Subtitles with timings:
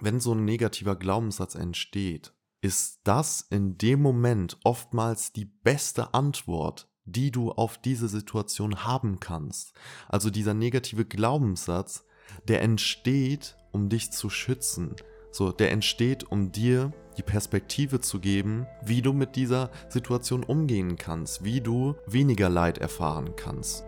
[0.00, 6.88] wenn so ein negativer Glaubenssatz entsteht, ist das in dem Moment oftmals die beste Antwort,
[7.04, 9.72] die du auf diese Situation haben kannst.
[10.08, 12.04] Also dieser negative Glaubenssatz,
[12.48, 14.94] der entsteht, um dich zu schützen.
[15.32, 20.96] So, der entsteht, um dir die Perspektive zu geben, wie du mit dieser Situation umgehen
[20.96, 23.84] kannst, wie du weniger Leid erfahren kannst.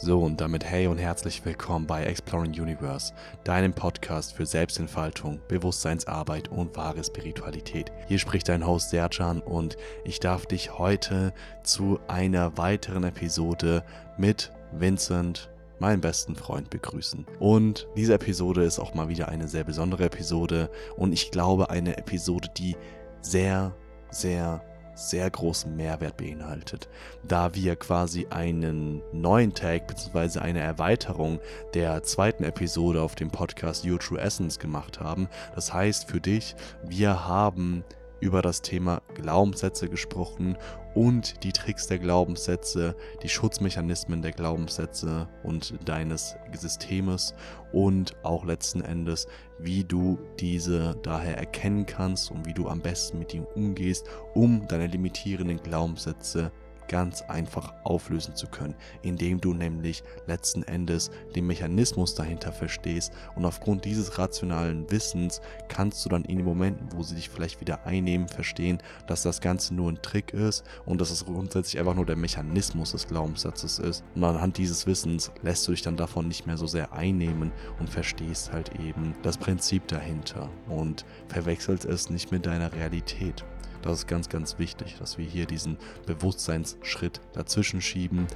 [0.00, 3.12] So und damit hey und herzlich willkommen bei Exploring Universe,
[3.42, 7.90] deinem Podcast für Selbstentfaltung, Bewusstseinsarbeit und wahre Spiritualität.
[8.06, 11.34] Hier spricht dein Host Serjan und ich darf dich heute
[11.64, 13.82] zu einer weiteren Episode
[14.16, 17.26] mit Vincent, meinem besten Freund, begrüßen.
[17.40, 21.98] Und diese Episode ist auch mal wieder eine sehr besondere Episode und ich glaube eine
[21.98, 22.76] Episode, die
[23.20, 23.74] sehr,
[24.12, 24.62] sehr
[24.98, 26.88] sehr großen Mehrwert beinhaltet,
[27.26, 30.40] da wir quasi einen neuen Tag bzw.
[30.40, 31.38] eine Erweiterung
[31.74, 35.28] der zweiten Episode auf dem Podcast Your True Essence gemacht haben.
[35.54, 37.84] Das heißt für dich, wir haben
[38.20, 40.58] über das Thema Glaubenssätze gesprochen
[40.94, 47.34] und die Tricks der Glaubenssätze, die Schutzmechanismen der Glaubenssätze und deines Systemes
[47.72, 49.28] und auch letzten Endes,
[49.58, 54.66] wie du diese daher erkennen kannst und wie du am besten mit ihm umgehst, um
[54.68, 56.52] deine limitierenden Glaubenssätze
[56.88, 63.44] ganz einfach auflösen zu können, indem du nämlich letzten Endes den Mechanismus dahinter verstehst und
[63.44, 67.86] aufgrund dieses rationalen Wissens kannst du dann in den Momenten, wo sie dich vielleicht wieder
[67.86, 72.06] einnehmen, verstehen, dass das Ganze nur ein Trick ist und dass es grundsätzlich einfach nur
[72.06, 74.04] der Mechanismus des Glaubenssatzes ist.
[74.14, 77.90] Und anhand dieses Wissens lässt du dich dann davon nicht mehr so sehr einnehmen und
[77.90, 83.44] verstehst halt eben das Prinzip dahinter und verwechselst es nicht mit deiner Realität.
[83.82, 88.26] Das ist ganz, ganz wichtig, dass wir hier diesen Bewusstseinsschritt dazwischen schieben,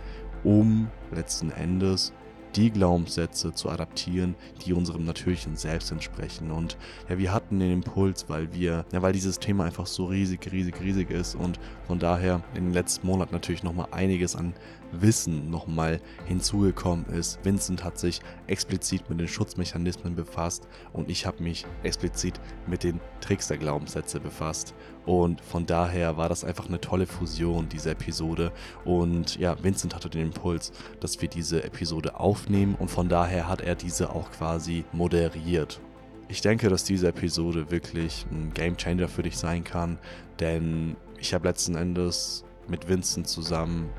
[0.44, 2.12] um letzten Endes
[2.56, 6.50] die Glaubenssätze zu adaptieren, die unserem natürlichen Selbst entsprechen.
[6.50, 6.76] Und
[7.08, 10.80] ja, wir hatten den Impuls, weil wir, ja, weil dieses Thema einfach so riesig, riesig,
[10.80, 14.54] riesig ist und von daher in den letzten Monaten natürlich nochmal einiges an
[14.92, 17.38] Wissen nochmal hinzugekommen ist.
[17.44, 23.00] Vincent hat sich explizit mit den Schutzmechanismen befasst und ich habe mich explizit mit den
[23.20, 24.74] Tricks der Glaubenssätze befasst.
[25.04, 28.52] Und von daher war das einfach eine tolle Fusion, diese Episode.
[28.84, 33.60] Und ja, Vincent hatte den Impuls, dass wir diese Episode aufnehmen und von daher hat
[33.60, 35.80] er diese auch quasi moderiert.
[36.28, 39.98] Ich denke, dass diese Episode wirklich ein Game Changer für dich sein kann,
[40.40, 43.90] denn ich habe letzten Endes mit Vincent zusammen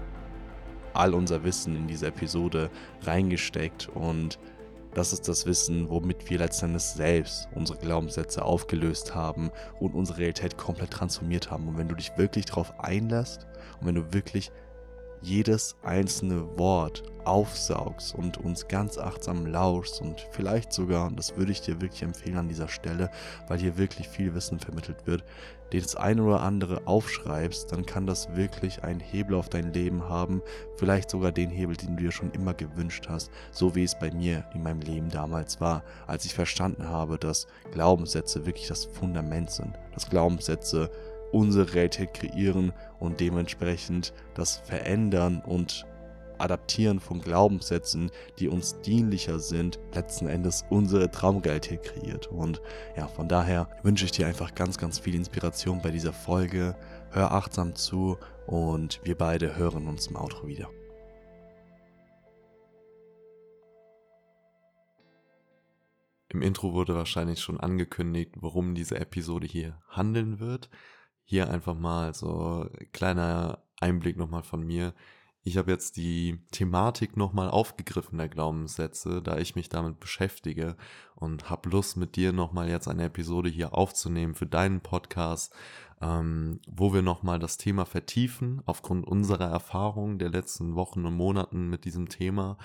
[0.93, 2.69] all unser Wissen in diese Episode
[3.03, 4.39] reingesteckt und
[4.93, 9.49] das ist das Wissen, womit wir letztendlich selbst unsere Glaubenssätze aufgelöst haben
[9.79, 11.67] und unsere Realität komplett transformiert haben.
[11.67, 13.47] Und wenn du dich wirklich darauf einlässt
[13.79, 14.51] und wenn du wirklich
[15.23, 21.53] jedes einzelne Wort aufsaugst und uns ganz achtsam lauschst und vielleicht sogar, und das würde
[21.53, 23.09] ich dir wirklich empfehlen an dieser Stelle,
[23.47, 25.23] weil hier wirklich viel Wissen vermittelt wird,
[25.73, 30.07] dir das eine oder andere aufschreibst, dann kann das wirklich einen Hebel auf dein Leben
[30.07, 30.41] haben,
[30.77, 34.11] vielleicht sogar den Hebel, den du dir schon immer gewünscht hast, so wie es bei
[34.11, 39.49] mir in meinem Leben damals war, als ich verstanden habe, dass Glaubenssätze wirklich das Fundament
[39.49, 40.89] sind, dass Glaubenssätze
[41.31, 45.85] unsere Realität kreieren und dementsprechend das Verändern und
[46.43, 52.27] Adaptieren von Glaubenssätzen, die uns dienlicher sind, letzten Endes unsere Traumrealität kreiert.
[52.27, 52.61] Und
[52.95, 56.75] ja, von daher wünsche ich dir einfach ganz, ganz viel Inspiration bei dieser Folge.
[57.11, 60.69] Hör achtsam zu und wir beide hören uns im Outro wieder.
[66.29, 70.69] Im Intro wurde wahrscheinlich schon angekündigt, worum diese Episode hier handeln wird
[71.25, 74.93] hier einfach mal so kleiner Einblick nochmal von mir.
[75.45, 80.77] Ich habe jetzt die Thematik nochmal aufgegriffen der Glaubenssätze, da ich mich damit beschäftige
[81.15, 85.53] und habe Lust mit dir nochmal jetzt eine Episode hier aufzunehmen für deinen Podcast,
[86.01, 91.69] ähm, wo wir nochmal das Thema vertiefen aufgrund unserer Erfahrungen der letzten Wochen und Monaten
[91.69, 92.57] mit diesem Thema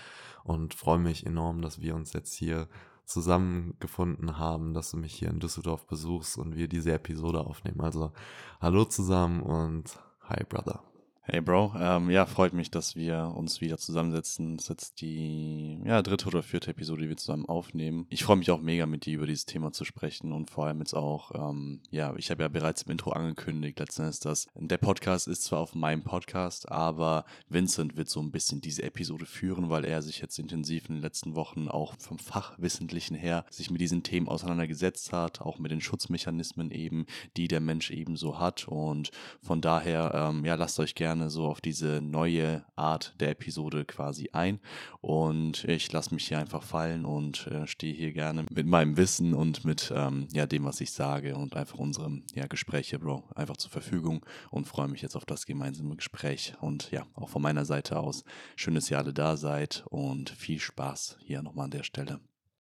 [0.44, 2.68] und freue mich enorm, dass wir uns jetzt hier
[3.04, 7.80] zusammengefunden haben, dass du mich hier in Düsseldorf besuchst und wir diese Episode aufnehmen.
[7.80, 8.12] Also
[8.60, 10.80] hallo zusammen und hi Brother.
[11.30, 14.56] Hey Bro, ähm, ja, freut mich, dass wir uns wieder zusammensetzen.
[14.56, 18.06] Das ist jetzt die ja, dritte oder vierte Episode, die wir zusammen aufnehmen.
[18.08, 20.78] Ich freue mich auch mega mit dir über dieses Thema zu sprechen und vor allem
[20.78, 25.28] jetzt auch, ähm, ja, ich habe ja bereits im Intro angekündigt, letztendlich, dass der Podcast
[25.28, 29.84] ist zwar auf meinem Podcast, aber Vincent wird so ein bisschen diese Episode führen, weil
[29.84, 34.02] er sich jetzt intensiv in den letzten Wochen auch vom Fachwissentlichen her sich mit diesen
[34.02, 37.04] Themen auseinandergesetzt hat, auch mit den Schutzmechanismen eben,
[37.36, 39.10] die der Mensch eben so hat und
[39.42, 43.84] von daher, ähm, ja, lasst euch gerne gerne so auf diese neue Art der Episode
[43.84, 44.60] quasi ein.
[45.00, 49.34] Und ich lasse mich hier einfach fallen und äh, stehe hier gerne mit meinem Wissen
[49.34, 53.24] und mit ähm, ja, dem, was ich sage und einfach unserem ja, Gespräch hier, Bro,
[53.34, 56.54] einfach zur Verfügung und freue mich jetzt auf das gemeinsame Gespräch.
[56.60, 58.22] Und ja, auch von meiner Seite aus,
[58.54, 62.20] schön, dass ihr alle da seid und viel Spaß hier nochmal an der Stelle.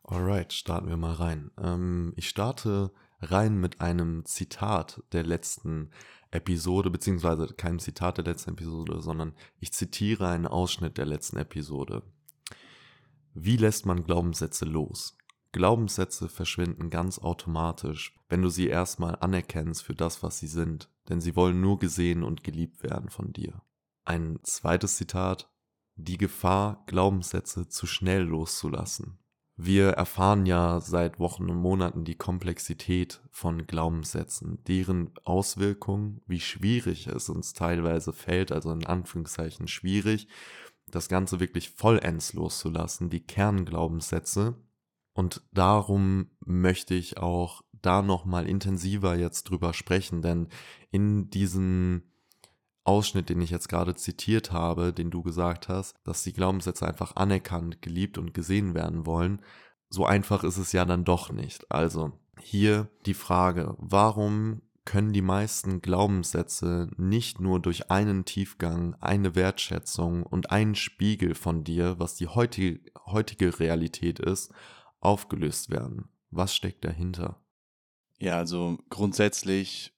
[0.04, 1.52] Alright, starten wir mal rein.
[1.62, 5.90] Ähm, ich starte rein mit einem Zitat der letzten
[6.32, 12.04] Episode, beziehungsweise kein Zitat der letzten Episode, sondern ich zitiere einen Ausschnitt der letzten Episode.
[13.34, 15.18] Wie lässt man Glaubenssätze los?
[15.52, 21.22] Glaubenssätze verschwinden ganz automatisch, wenn du sie erstmal anerkennst für das, was sie sind, denn
[21.22, 23.62] sie wollen nur gesehen und geliebt werden von dir.
[24.06, 25.50] Ein zweites Zitat.
[25.96, 29.20] Die Gefahr, Glaubenssätze zu schnell loszulassen.
[29.62, 37.08] Wir erfahren ja seit Wochen und Monaten die Komplexität von Glaubenssätzen, deren Auswirkungen, wie schwierig
[37.08, 40.30] es uns teilweise fällt, also in Anführungszeichen schwierig,
[40.88, 44.56] das Ganze wirklich vollends loszulassen, die Kernglaubenssätze.
[45.14, 50.48] Und darum möchte ich auch da nochmal intensiver jetzt drüber sprechen, denn
[50.90, 52.09] in diesen
[52.84, 57.16] Ausschnitt, den ich jetzt gerade zitiert habe, den du gesagt hast, dass die Glaubenssätze einfach
[57.16, 59.42] anerkannt, geliebt und gesehen werden wollen,
[59.90, 61.70] so einfach ist es ja dann doch nicht.
[61.72, 69.36] Also hier die Frage, warum können die meisten Glaubenssätze nicht nur durch einen Tiefgang, eine
[69.36, 74.52] Wertschätzung und einen Spiegel von dir, was die heutige, heutige Realität ist,
[75.00, 76.10] aufgelöst werden?
[76.32, 77.40] Was steckt dahinter?
[78.18, 79.94] Ja, also grundsätzlich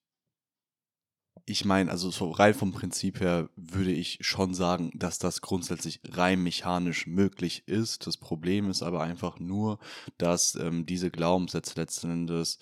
[1.52, 6.00] ich meine, also so rein vom Prinzip her würde ich schon sagen, dass das grundsätzlich
[6.10, 8.08] rein mechanisch möglich ist.
[8.08, 9.80] Das Problem ist aber einfach nur,
[10.18, 12.60] dass ähm, diese Glaubenssätze letzten Endes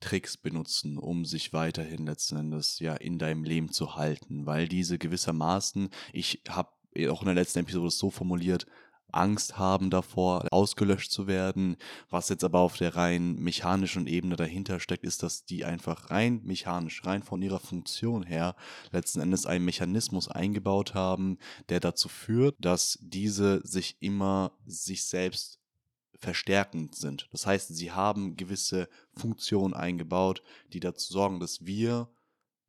[0.00, 4.98] Tricks benutzen, um sich weiterhin letzten Endes ja in deinem Leben zu halten, weil diese
[4.98, 6.70] gewissermaßen, ich habe
[7.10, 8.66] auch in der letzten Episode so formuliert,
[9.16, 11.76] Angst haben davor, ausgelöscht zu werden.
[12.10, 16.40] Was jetzt aber auf der rein mechanischen Ebene dahinter steckt, ist, dass die einfach rein
[16.44, 18.56] mechanisch, rein von ihrer Funktion her,
[18.92, 21.38] letzten Endes einen Mechanismus eingebaut haben,
[21.68, 25.58] der dazu führt, dass diese sich immer sich selbst
[26.18, 27.28] verstärkend sind.
[27.32, 32.08] Das heißt, sie haben gewisse Funktionen eingebaut, die dazu sorgen, dass wir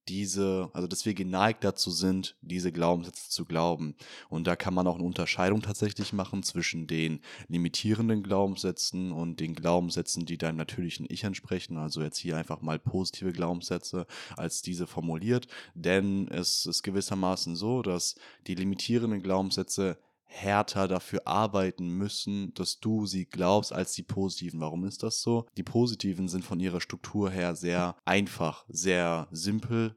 [0.07, 3.95] diese, also dass wir geneigt dazu sind, diese Glaubenssätze zu glauben.
[4.29, 9.55] Und da kann man auch eine Unterscheidung tatsächlich machen zwischen den limitierenden Glaubenssätzen und den
[9.55, 11.77] Glaubenssätzen, die deinem natürlichen Ich entsprechen.
[11.77, 14.05] Also jetzt hier einfach mal positive Glaubenssätze
[14.37, 15.47] als diese formuliert.
[15.73, 18.15] Denn es ist gewissermaßen so, dass
[18.47, 24.59] die limitierenden Glaubenssätze härter dafür arbeiten müssen, dass du sie glaubst, als die positiven.
[24.59, 25.45] Warum ist das so?
[25.57, 29.95] Die positiven sind von ihrer Struktur her sehr einfach, sehr simpel,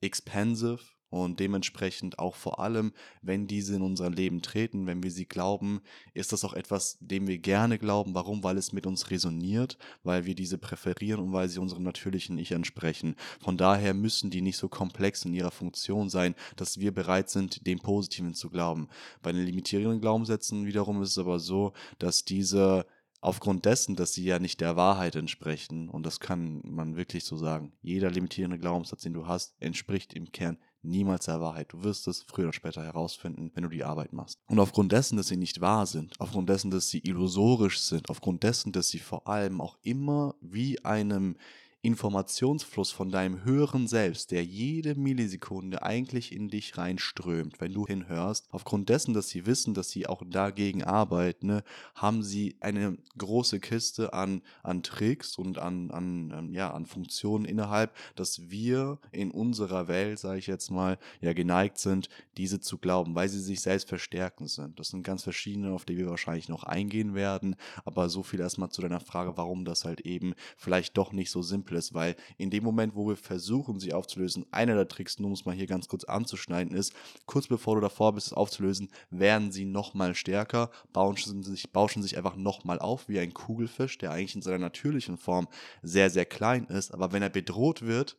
[0.00, 5.26] expensive und dementsprechend auch vor allem, wenn diese in unser Leben treten, wenn wir sie
[5.26, 5.80] glauben,
[6.14, 8.14] ist das auch etwas, dem wir gerne glauben.
[8.14, 8.42] Warum?
[8.42, 12.52] Weil es mit uns resoniert, weil wir diese präferieren und weil sie unserem natürlichen Ich
[12.52, 13.16] entsprechen.
[13.40, 17.66] Von daher müssen die nicht so komplex in ihrer Funktion sein, dass wir bereit sind,
[17.66, 18.88] dem Positiven zu glauben.
[19.22, 22.86] Bei den limitierenden Glaubenssätzen wiederum ist es aber so, dass diese
[23.20, 27.36] aufgrund dessen, dass sie ja nicht der Wahrheit entsprechen, und das kann man wirklich so
[27.36, 31.72] sagen, jeder limitierende Glaubenssatz, den du hast, entspricht im Kern niemals der Wahrheit.
[31.72, 34.38] Du wirst es früher oder später herausfinden, wenn du die Arbeit machst.
[34.46, 38.42] Und aufgrund dessen, dass sie nicht wahr sind, aufgrund dessen, dass sie illusorisch sind, aufgrund
[38.42, 41.36] dessen, dass sie vor allem auch immer wie einem
[41.80, 48.48] Informationsfluss von deinem höheren Selbst, der jede Millisekunde eigentlich in dich reinströmt, wenn du hinhörst.
[48.50, 51.62] Aufgrund dessen, dass sie wissen, dass sie auch dagegen arbeiten, ne,
[51.94, 57.44] haben sie eine große Kiste an, an Tricks und an, an, an, ja, an Funktionen
[57.44, 62.78] innerhalb, dass wir in unserer Welt, sage ich jetzt mal, ja geneigt sind, diese zu
[62.78, 64.80] glauben, weil sie sich selbst verstärken sind.
[64.80, 67.54] Das sind ganz verschiedene, auf die wir wahrscheinlich noch eingehen werden,
[67.84, 71.40] aber so viel erstmal zu deiner Frage, warum das halt eben vielleicht doch nicht so
[71.40, 75.28] simpel ist, weil in dem Moment, wo wir versuchen, sie aufzulösen, einer der Tricks, nur
[75.28, 76.92] um es mal hier ganz kurz anzuschneiden, ist,
[77.26, 82.16] kurz bevor du davor bist, es aufzulösen, werden sie nochmal stärker, bauschen sich, bauschen sich
[82.16, 85.48] einfach nochmal auf, wie ein Kugelfisch, der eigentlich in seiner natürlichen Form
[85.82, 88.16] sehr, sehr klein ist, aber wenn er bedroht wird,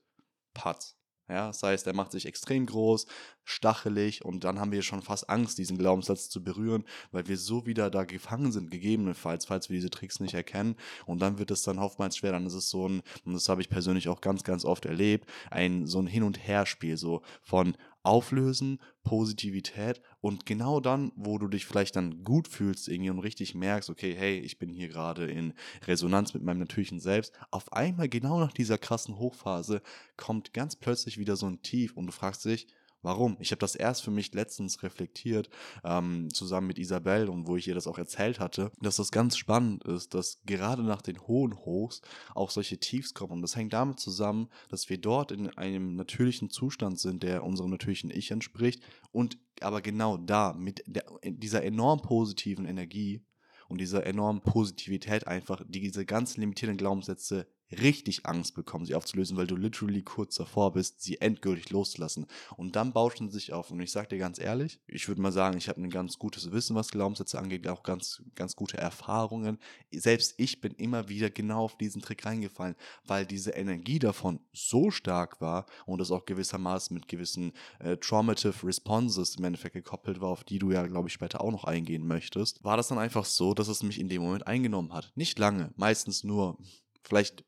[0.54, 0.99] patz.
[1.30, 3.06] Ja, das heißt, er macht sich extrem groß,
[3.44, 7.68] stachelig und dann haben wir schon fast Angst, diesen Glaubenssatz zu berühren, weil wir so
[7.68, 10.76] wieder da gefangen sind, gegebenenfalls, falls wir diese Tricks nicht erkennen.
[11.06, 12.32] Und dann wird es dann oftmals schwer.
[12.32, 15.30] Dann ist es so ein, und das habe ich persönlich auch ganz, ganz oft erlebt,
[15.52, 21.48] ein so ein Hin- und Herspiel, so von Auflösen, Positivität und genau dann, wo du
[21.48, 25.26] dich vielleicht dann gut fühlst irgendwie und richtig merkst, okay, hey, ich bin hier gerade
[25.26, 25.54] in
[25.86, 29.82] Resonanz mit meinem natürlichen Selbst, auf einmal genau nach dieser krassen Hochphase
[30.18, 32.68] kommt ganz plötzlich wieder so ein Tief und du fragst dich,
[33.02, 33.38] Warum?
[33.40, 35.50] Ich habe das erst für mich letztens reflektiert,
[35.86, 39.38] ähm, zusammen mit Isabel und wo ich ihr das auch erzählt hatte, dass das ganz
[39.38, 42.02] spannend ist, dass gerade nach den hohen Hochs
[42.36, 43.34] auch solche Tiefs kommen.
[43.34, 47.70] Und das hängt damit zusammen, dass wir dort in einem natürlichen Zustand sind, der unserem
[47.70, 53.22] natürlichen Ich entspricht und aber genau da mit der, dieser enorm positiven Energie
[53.70, 59.48] und dieser enormen Positivität einfach diese ganzen limitierenden Glaubenssätze richtig Angst bekommen, sie aufzulösen, weil
[59.48, 62.26] du literally kurz davor bist, sie endgültig loszulassen.
[62.58, 63.72] Und dann bauschen sie sich auf.
[63.72, 66.52] Und ich sag dir ganz ehrlich, ich würde mal sagen, ich habe ein ganz gutes
[66.52, 69.60] Wissen, was Glaubenssätze angeht, auch ganz, ganz gute Erfahrungen.
[69.92, 74.92] Selbst ich bin immer wieder genau auf diesen Trick reingefallen, weil diese Energie davon so
[74.92, 80.30] stark war und es auch gewissermaßen mit gewissen äh, Traumative Responses im Endeffekt gekoppelt war,
[80.30, 83.26] auf die du ja, glaube ich, später auch noch eingehen möchtest, war das dann einfach
[83.26, 85.12] so, dass es mich in dem Moment eingenommen hat.
[85.16, 86.58] Nicht lange, meistens nur
[87.04, 87.44] vielleicht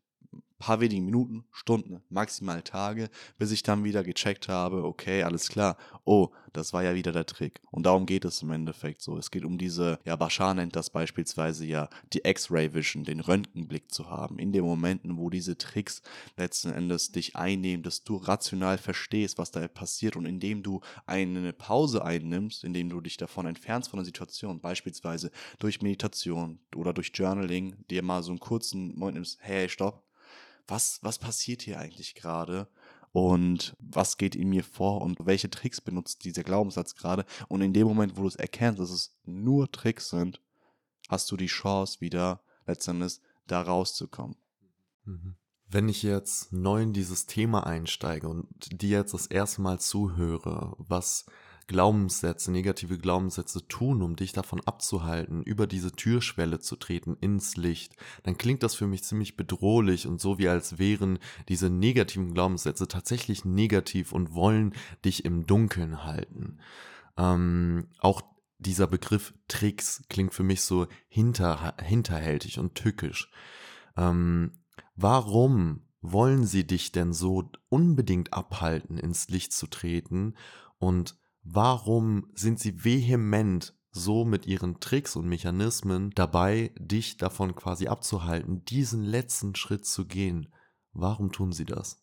[0.62, 5.76] paar wenigen Minuten, Stunden, maximal Tage, bis ich dann wieder gecheckt habe, okay, alles klar,
[6.06, 7.62] oh, das war ja wieder der Trick.
[7.72, 9.18] Und darum geht es im Endeffekt so.
[9.18, 13.92] Es geht um diese, ja, Bashar nennt das beispielsweise ja die X-Ray Vision, den Röntgenblick
[13.92, 14.38] zu haben.
[14.38, 16.04] In den Momenten, wo diese Tricks
[16.38, 21.54] letzten Endes dich einnehmen, dass du rational verstehst, was da passiert und indem du eine
[21.54, 27.12] Pause einnimmst, indem du dich davon entfernst von der Situation, beispielsweise durch Meditation oder durch
[27.16, 30.04] Journaling, dir mal so einen kurzen Moment nimmst, hey, stopp,
[30.68, 32.68] was, was passiert hier eigentlich gerade?
[33.14, 37.26] Und was geht in mir vor und welche Tricks benutzt dieser Glaubenssatz gerade?
[37.50, 40.42] Und in dem Moment, wo du es erkennst, dass es nur Tricks sind,
[41.10, 44.38] hast du die Chance, wieder letztendlich da rauszukommen.
[45.04, 45.36] Mhm.
[45.68, 50.76] Wenn ich jetzt neu in dieses Thema einsteige und dir jetzt das erste Mal zuhöre,
[50.78, 51.26] was
[51.72, 57.96] Glaubenssätze, negative Glaubenssätze tun, um dich davon abzuhalten, über diese Türschwelle zu treten ins Licht,
[58.24, 62.90] dann klingt das für mich ziemlich bedrohlich und so wie als wären diese negativen Glaubenssätze
[62.90, 64.74] tatsächlich negativ und wollen
[65.06, 66.60] dich im Dunkeln halten.
[67.18, 68.22] Ähm, auch
[68.58, 73.32] dieser Begriff Tricks klingt für mich so hinter, hinterhältig und tückisch.
[73.96, 74.52] Ähm,
[74.98, 80.36] warum wollen sie dich denn so unbedingt abhalten, ins Licht zu treten?
[80.80, 87.88] Und Warum sind sie vehement so mit ihren Tricks und Mechanismen dabei, dich davon quasi
[87.88, 90.54] abzuhalten, diesen letzten Schritt zu gehen?
[90.94, 92.02] Warum tun sie das?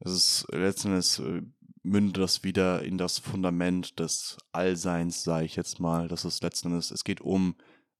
[0.00, 1.42] Es ist letztendlich äh,
[1.82, 6.08] mündet das wieder in das Fundament des Allseins, sage ich jetzt mal.
[6.08, 7.54] Das ist letztendlich, es geht um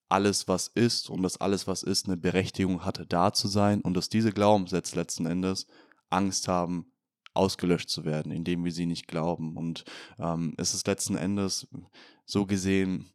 [0.08, 3.94] alles, was ist und dass alles, was ist, eine Berechtigung hatte, da zu sein und
[3.94, 5.66] dass diese Glaubenssätze letzten Endes
[6.10, 6.92] Angst haben,
[7.34, 9.56] ausgelöscht zu werden, indem wir sie nicht glauben.
[9.56, 9.84] Und
[10.18, 11.68] ähm, es ist letzten Endes
[12.24, 13.10] so gesehen,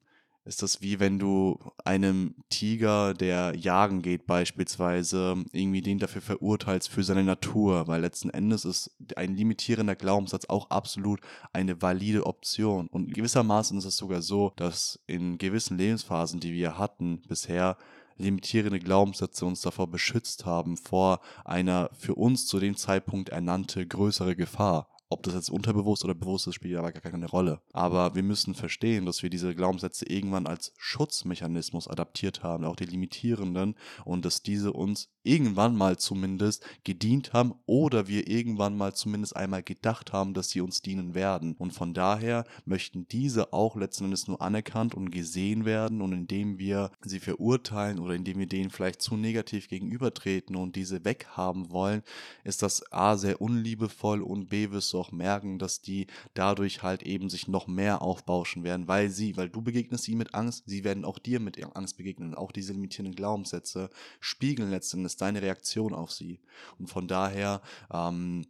[0.46, 6.90] ist das wie wenn du einem Tiger, der jagen geht beispielsweise, irgendwie den dafür verurteilst
[6.90, 11.20] für seine Natur, weil letzten Endes ist ein limitierender Glaubenssatz auch absolut
[11.54, 12.88] eine valide Option.
[12.88, 17.78] Und gewissermaßen ist es sogar so, dass in gewissen Lebensphasen, die wir hatten bisher,
[18.20, 24.36] limitierende Glaubenssätze uns davor beschützt haben, vor einer für uns zu dem Zeitpunkt ernannte größere
[24.36, 24.88] Gefahr.
[25.12, 27.62] Ob das jetzt unterbewusst oder bewusst ist, spielt aber gar keine Rolle.
[27.74, 32.86] Aber wir müssen verstehen, dass wir diese Glaubenssätze irgendwann als Schutzmechanismus adaptiert haben, auch die
[32.86, 33.74] limitierenden,
[34.06, 39.64] und dass diese uns irgendwann mal zumindest gedient haben oder wir irgendwann mal zumindest einmal
[39.64, 41.56] gedacht haben, dass sie uns dienen werden.
[41.58, 46.60] Und von daher möchten diese auch letzten Endes nur anerkannt und gesehen werden und indem
[46.60, 52.04] wir sie verurteilen oder indem wir denen vielleicht zu negativ gegenübertreten und diese weghaben wollen,
[52.44, 57.04] ist das A sehr unliebevoll und B wirst du auch merken, dass die dadurch halt
[57.04, 60.84] eben sich noch mehr aufbauschen werden, weil sie, weil du begegnest sie mit Angst, sie
[60.84, 62.36] werden auch dir mit Angst begegnen.
[62.36, 63.90] Auch diese limitierenden Glaubenssätze
[64.20, 66.40] spiegeln letzten Endes deine Reaktion auf sie.
[66.78, 68.46] Und von daher ähm,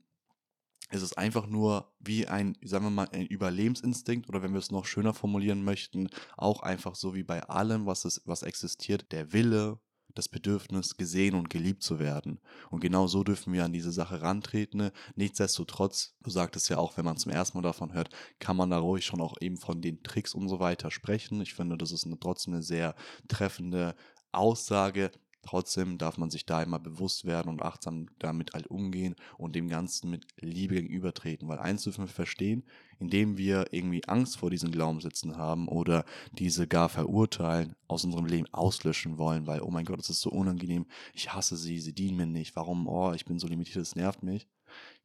[0.91, 4.72] ist es einfach nur wie ein, sagen wir mal, ein Überlebensinstinkt oder wenn wir es
[4.72, 9.32] noch schöner formulieren möchten, auch einfach so wie bei allem, was, es, was existiert, der
[9.34, 9.79] Wille,
[10.16, 12.39] das Bedürfnis, gesehen und geliebt zu werden.
[12.70, 14.92] Und genau so dürfen wir an diese Sache rantreten.
[15.16, 18.80] Nichtsdestotrotz, du sagtest ja auch, wenn man zum ersten Mal davon hört, kann man da
[18.80, 21.42] ruhig schon auch eben von den Tricks und so weiter sprechen.
[21.42, 22.96] Ich finde, das ist eine, trotzdem eine sehr
[23.28, 23.96] treffende
[24.32, 29.55] Aussage, Trotzdem darf man sich da immer bewusst werden und achtsam damit halt umgehen und
[29.55, 31.48] dem Ganzen mit Liebe gegenübertreten.
[31.48, 32.63] Weil eins dürfen wir verstehen,
[33.00, 38.48] indem wir irgendwie Angst vor diesen Glaubenssätzen haben oder diese gar verurteilen, aus unserem Leben
[38.53, 42.17] auslöschen wollen, weil, oh mein Gott, das ist so unangenehm, ich hasse sie, sie dienen
[42.17, 44.48] mir nicht, warum, oh, ich bin so limitiert, es nervt mich.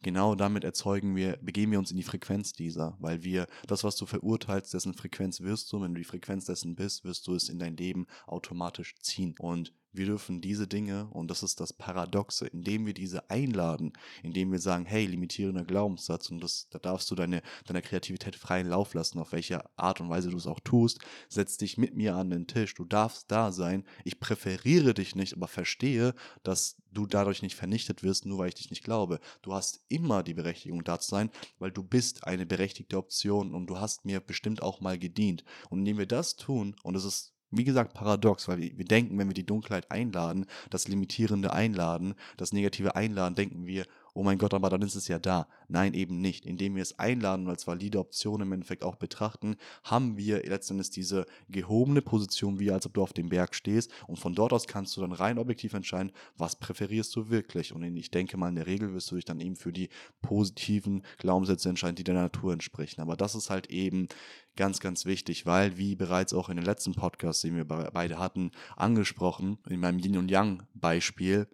[0.02, 3.96] Genau damit erzeugen wir, begeben wir uns in die Frequenz dieser, weil wir das, was
[3.96, 7.48] du verurteilst, dessen Frequenz wirst du, wenn du die Frequenz dessen bist, wirst du es
[7.48, 9.34] in dein Leben automatisch ziehen.
[9.38, 14.52] Und wir dürfen diese Dinge, und das ist das Paradoxe, indem wir diese einladen, indem
[14.52, 18.94] wir sagen, hey, limitierender Glaubenssatz, und das, da darfst du deine, deiner Kreativität freien Lauf
[18.94, 20.98] lassen, auf welche Art und Weise du es auch tust,
[21.28, 25.34] setz dich mit mir an den Tisch, du darfst da sein, ich präferiere dich nicht,
[25.34, 29.20] aber verstehe, dass du dadurch nicht vernichtet wirst, nur weil ich dich nicht glaube.
[29.42, 33.66] Du hast immer die Berechtigung da zu sein, weil du bist eine berechtigte Option und
[33.66, 35.44] du hast mir bestimmt auch mal gedient.
[35.70, 39.18] Und indem wir das tun, und es ist wie gesagt, paradox, weil wir, wir denken,
[39.18, 44.38] wenn wir die Dunkelheit einladen, das Limitierende einladen, das Negative einladen, denken wir, oh mein
[44.38, 45.48] Gott, aber dann ist es ja da.
[45.68, 46.46] Nein, eben nicht.
[46.46, 50.90] Indem wir es einladen und als valide Option im Endeffekt auch betrachten, haben wir letztendlich
[50.90, 54.68] diese gehobene Position, wie als ob du auf dem Berg stehst und von dort aus
[54.68, 57.74] kannst du dann rein objektiv entscheiden, was präferierst du wirklich.
[57.74, 59.88] Und ich denke mal, in der Regel wirst du dich dann eben für die
[60.22, 63.00] positiven Glaubenssätze entscheiden, die der Natur entsprechen.
[63.00, 64.08] Aber das ist halt eben
[64.56, 68.52] ganz, ganz wichtig, weil, wie bereits auch in den letzten Podcasts, den wir beide hatten,
[68.76, 71.48] angesprochen, in meinem Yin und Yang Beispiel,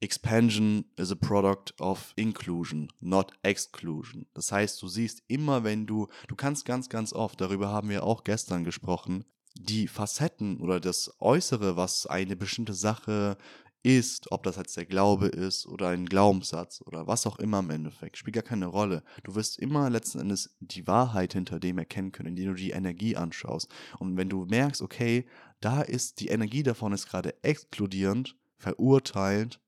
[0.00, 4.26] Expansion is a product of inclusion, not exclusion.
[4.34, 8.04] Das heißt, du siehst immer, wenn du, du kannst ganz, ganz oft, darüber haben wir
[8.04, 9.24] auch gestern gesprochen,
[9.54, 13.36] die Facetten oder das Äußere, was eine bestimmte Sache
[13.82, 17.70] ist, ob das jetzt der Glaube ist oder ein Glaubenssatz oder was auch immer im
[17.70, 19.02] Endeffekt, spielt gar keine Rolle.
[19.24, 23.16] Du wirst immer letzten Endes die Wahrheit hinter dem erkennen können, indem du die Energie
[23.16, 23.68] anschaust.
[23.98, 25.26] Und wenn du merkst, okay,
[25.60, 29.60] da ist die Energie davon ist gerade explodierend, verurteilend,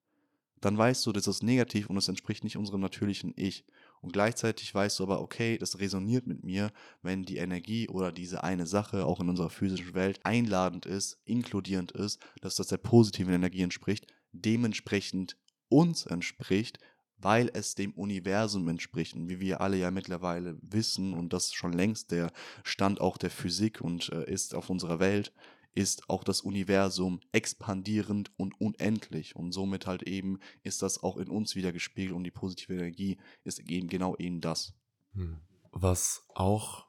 [0.60, 3.64] dann weißt du, das ist negativ und es entspricht nicht unserem natürlichen Ich.
[4.02, 6.70] Und gleichzeitig weißt du aber, okay, das resoniert mit mir,
[7.02, 11.92] wenn die Energie oder diese eine Sache auch in unserer physischen Welt einladend ist, inkludierend
[11.92, 15.36] ist, dass das der positiven Energie entspricht, dementsprechend
[15.68, 16.78] uns entspricht,
[17.18, 19.14] weil es dem Universum entspricht.
[19.14, 22.32] Und wie wir alle ja mittlerweile wissen, und das schon längst der
[22.64, 25.32] Stand auch der Physik und äh, ist auf unserer Welt,
[25.74, 29.36] ist auch das Universum expandierend und unendlich.
[29.36, 33.18] Und somit halt eben ist das auch in uns wieder gespiegelt und die positive Energie
[33.44, 34.74] ist eben genau eben das.
[35.14, 35.38] Hm.
[35.72, 36.86] Was auch,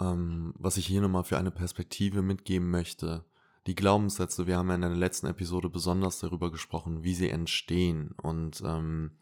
[0.00, 3.24] ähm, was ich hier nochmal für eine Perspektive mitgeben möchte,
[3.66, 8.12] die Glaubenssätze, wir haben ja in der letzten Episode besonders darüber gesprochen, wie sie entstehen.
[8.22, 9.18] Und ähm,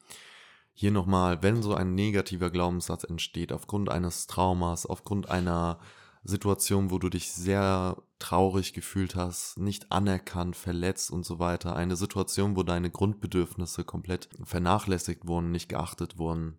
[0.73, 5.80] hier nochmal, wenn so ein negativer Glaubenssatz entsteht, aufgrund eines Traumas, aufgrund einer
[6.26, 11.76] Situation, wo du dich sehr traurig gefühlt hast, nicht anerkannt, verletzt und so weiter.
[11.76, 16.58] Eine Situation, wo deine Grundbedürfnisse komplett vernachlässigt wurden, nicht geachtet wurden.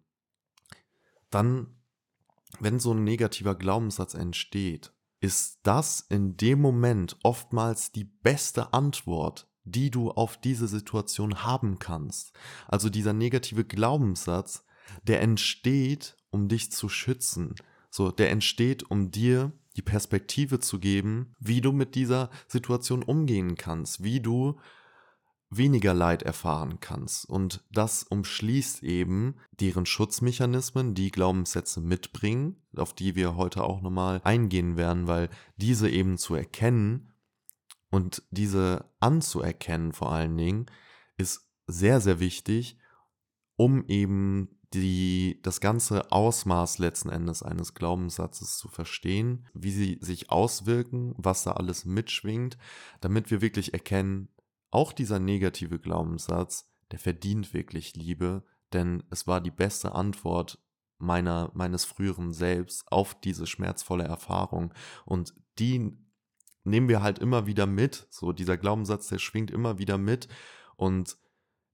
[1.29, 1.75] Dann,
[2.59, 9.49] wenn so ein negativer Glaubenssatz entsteht, ist das in dem Moment oftmals die beste Antwort,
[9.63, 12.33] die du auf diese Situation haben kannst.
[12.67, 14.63] Also dieser negative Glaubenssatz,
[15.03, 17.55] der entsteht, um dich zu schützen,
[17.89, 23.55] so, der entsteht, um dir die Perspektive zu geben, wie du mit dieser Situation umgehen
[23.55, 24.59] kannst, wie du
[25.49, 27.29] weniger Leid erfahren kannst.
[27.29, 34.19] Und das umschließt eben deren Schutzmechanismen, die Glaubenssätze mitbringen, auf die wir heute auch nochmal
[34.23, 37.13] eingehen werden, weil diese eben zu erkennen
[37.89, 40.65] und diese anzuerkennen vor allen Dingen,
[41.17, 42.77] ist sehr, sehr wichtig,
[43.55, 50.29] um eben die, das ganze Ausmaß letzten Endes eines Glaubenssatzes zu verstehen, wie sie sich
[50.29, 52.57] auswirken, was da alles mitschwingt,
[52.99, 54.29] damit wir wirklich erkennen,
[54.69, 60.59] auch dieser negative Glaubenssatz, der verdient wirklich Liebe, denn es war die beste Antwort
[60.97, 64.73] meiner, meines früheren Selbst auf diese schmerzvolle Erfahrung.
[65.05, 65.97] Und die
[66.63, 70.27] nehmen wir halt immer wieder mit, so dieser Glaubenssatz, der schwingt immer wieder mit.
[70.75, 71.17] Und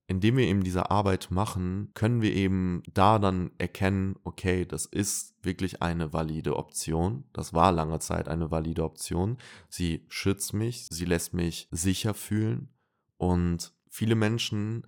[0.06, 5.34] indem wir eben diese Arbeit machen, können wir eben da dann erkennen, okay, das ist
[5.42, 7.24] wirklich eine valide Option.
[7.32, 9.38] Das war lange Zeit eine valide Option.
[9.68, 12.68] Sie schützt mich, sie lässt mich sicher fühlen
[13.16, 14.86] und viele Menschen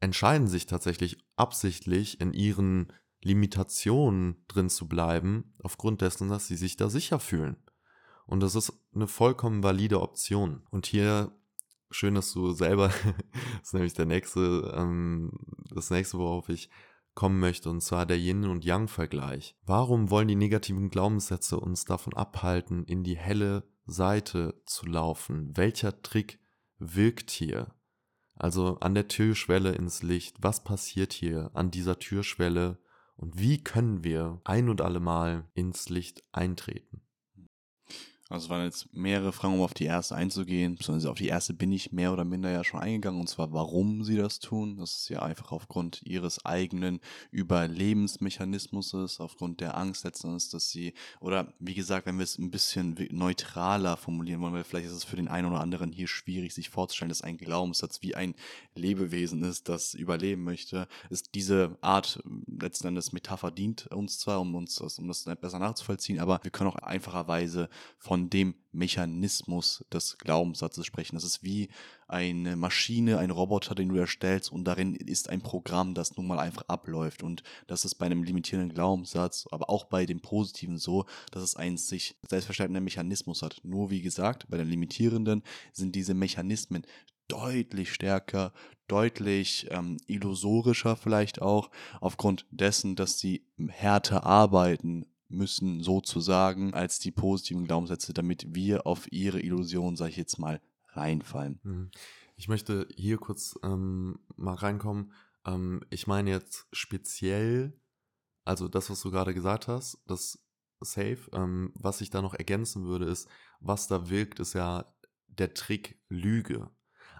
[0.00, 6.76] entscheiden sich tatsächlich absichtlich in ihren Limitationen drin zu bleiben, aufgrund dessen, dass sie sich
[6.76, 7.56] da sicher fühlen.
[8.26, 10.62] Und das ist eine vollkommen valide Option.
[10.70, 11.32] Und hier
[11.90, 12.88] schön, dass du selber,
[13.58, 15.32] das ist nämlich der nächste, ähm,
[15.72, 16.70] das nächste, worauf ich
[17.14, 19.56] kommen möchte, und zwar der Yin- und Yang-Vergleich.
[19.66, 25.56] Warum wollen die negativen Glaubenssätze uns davon abhalten, in die helle Seite zu laufen?
[25.56, 26.38] Welcher Trick
[26.78, 27.74] wirkt hier?
[28.36, 30.36] Also an der Türschwelle ins Licht.
[30.40, 32.78] Was passiert hier an dieser Türschwelle?
[33.16, 37.02] Und wie können wir ein und allemal ins Licht eintreten?
[38.30, 40.76] Also waren jetzt mehrere Fragen, um auf die erste einzugehen.
[40.76, 43.20] Beziehungsweise auf die erste bin ich mehr oder minder ja schon eingegangen.
[43.20, 44.76] Und zwar, warum sie das tun.
[44.76, 47.00] Das ist ja einfach aufgrund ihres eigenen
[47.32, 52.96] Überlebensmechanismus, aufgrund der Angst letztendlich, dass sie, oder wie gesagt, wenn wir es ein bisschen
[53.10, 56.70] neutraler formulieren wollen, weil vielleicht ist es für den einen oder anderen hier schwierig, sich
[56.70, 58.36] vorzustellen, dass ein Glaubenssatz wie ein
[58.76, 64.54] Lebewesen ist, das überleben möchte, ist diese Art letzten Endes Metapher dient uns zwar, um
[64.54, 70.18] uns um das besser nachzuvollziehen, aber wir können auch einfacherweise von von dem Mechanismus des
[70.18, 71.16] Glaubenssatzes sprechen.
[71.16, 71.70] Das ist wie
[72.06, 76.38] eine Maschine, ein Roboter, den du erstellst und darin ist ein Programm, das nun mal
[76.38, 77.22] einfach abläuft.
[77.22, 81.56] Und das ist bei einem limitierenden Glaubenssatz, aber auch bei dem positiven so, dass es
[81.56, 83.60] einen sich selbstverständlichen Mechanismus hat.
[83.62, 86.82] Nur wie gesagt, bei den limitierenden sind diese Mechanismen
[87.26, 88.52] deutlich stärker,
[88.86, 91.70] deutlich ähm, illusorischer vielleicht auch,
[92.02, 99.10] aufgrund dessen, dass sie härter arbeiten, müssen sozusagen als die positiven Glaubenssätze, damit wir auf
[99.12, 101.60] ihre Illusion, sage ich jetzt mal, reinfallen.
[101.62, 101.90] Mhm.
[102.36, 105.12] Ich möchte hier kurz ähm, mal reinkommen.
[105.44, 107.78] Ähm, ich meine jetzt speziell,
[108.44, 110.38] also das, was du gerade gesagt hast, das
[110.80, 111.18] Safe.
[111.32, 113.28] Ähm, was ich da noch ergänzen würde, ist,
[113.60, 114.92] was da wirkt, ist ja
[115.28, 116.70] der Trick Lüge.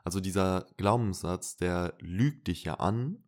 [0.05, 3.23] Also dieser Glaubenssatz, der lügt dich ja an,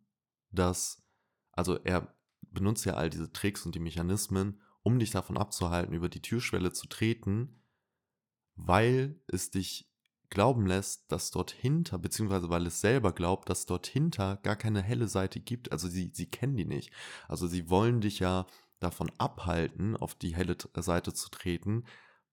[0.51, 1.03] dass,
[1.51, 6.09] also er benutzt ja all diese Tricks und die Mechanismen, um dich davon abzuhalten, über
[6.09, 7.61] die Türschwelle zu treten,
[8.55, 9.89] weil es dich
[10.29, 14.81] glauben lässt, dass dort hinter, beziehungsweise weil es selber glaubt, dass dort hinter gar keine
[14.81, 15.71] helle Seite gibt.
[15.71, 16.91] Also sie, sie kennen die nicht.
[17.27, 18.47] Also sie wollen dich ja
[18.79, 21.85] davon abhalten, auf die helle Seite zu treten,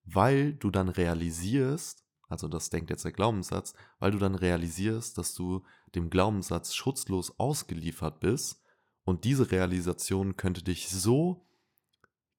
[0.05, 5.35] weil du dann realisierst, also das denkt jetzt der Glaubenssatz, weil du dann realisierst, dass
[5.35, 5.63] du
[5.95, 8.63] dem Glaubenssatz schutzlos ausgeliefert bist
[9.05, 11.47] und diese Realisation könnte dich so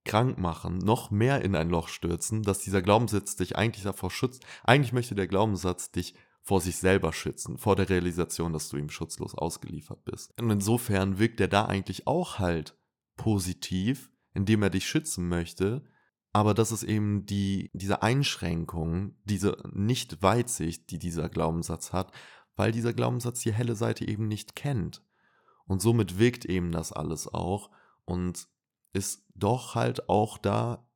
[0.04, 4.46] krank machen, noch mehr in ein Loch stürzen, dass dieser Glaubenssatz dich eigentlich davor schützt.
[4.64, 8.90] Eigentlich möchte der Glaubenssatz dich vor sich selber schützen, vor der Realisation, dass du ihm
[8.90, 10.34] schutzlos ausgeliefert bist.
[10.40, 12.76] Und insofern wirkt er da eigentlich auch halt
[13.16, 15.84] positiv, indem er dich schützen möchte,
[16.34, 22.12] aber das ist eben die, diese Einschränkung, diese Nicht-Weitsicht, die dieser Glaubenssatz hat,
[22.56, 25.04] weil dieser Glaubenssatz die helle Seite eben nicht kennt.
[25.66, 27.70] Und somit wirkt eben das alles auch.
[28.06, 28.48] Und
[28.94, 30.88] ist doch halt auch da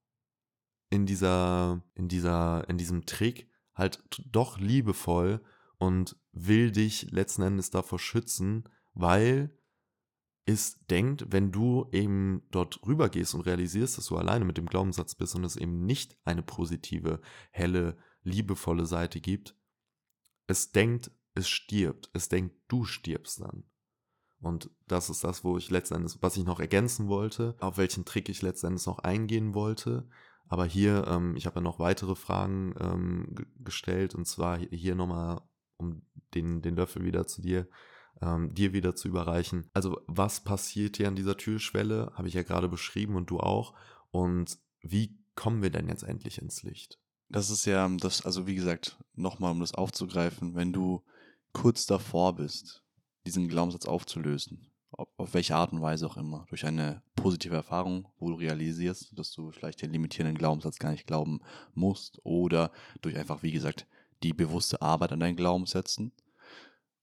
[0.90, 5.44] in dieser, in dieser, in diesem Trick halt doch liebevoll
[5.78, 9.58] und will dich letzten Endes davor schützen, weil
[10.46, 15.16] es denkt, wenn du eben dort rübergehst und realisierst, dass du alleine mit dem Glaubenssatz
[15.16, 17.20] bist und es eben nicht eine positive,
[17.52, 19.56] helle, liebevolle Seite gibt,
[20.48, 22.10] es denkt, es stirbt.
[22.14, 23.64] Es denkt, du stirbst dann.
[24.46, 28.30] Und das ist das, wo ich letztendlich, was ich noch ergänzen wollte, auf welchen Trick
[28.30, 30.08] ich letztendlich noch eingehen wollte.
[30.48, 35.42] Aber hier, ähm, ich habe ja noch weitere Fragen ähm, gestellt und zwar hier nochmal,
[35.78, 36.04] um
[36.36, 37.68] den, den Löffel wieder zu dir,
[38.22, 39.68] ähm, dir wieder zu überreichen.
[39.74, 43.74] Also was passiert hier an dieser Türschwelle, habe ich ja gerade beschrieben und du auch.
[44.12, 47.00] Und wie kommen wir denn jetzt endlich ins Licht?
[47.30, 51.04] Das ist ja das, also wie gesagt, nochmal, um das aufzugreifen, wenn du
[51.52, 52.85] kurz davor bist,
[53.26, 54.72] diesen Glaubenssatz aufzulösen.
[54.92, 56.46] Auf welche Art und Weise auch immer.
[56.50, 61.08] Durch eine positive Erfahrung, wo du realisierst, dass du vielleicht den limitierenden Glaubenssatz gar nicht
[61.08, 61.42] glauben
[61.74, 62.20] musst.
[62.24, 63.88] Oder durch einfach, wie gesagt,
[64.24, 66.14] die bewusste Arbeit an deinen Glaubenssätzen.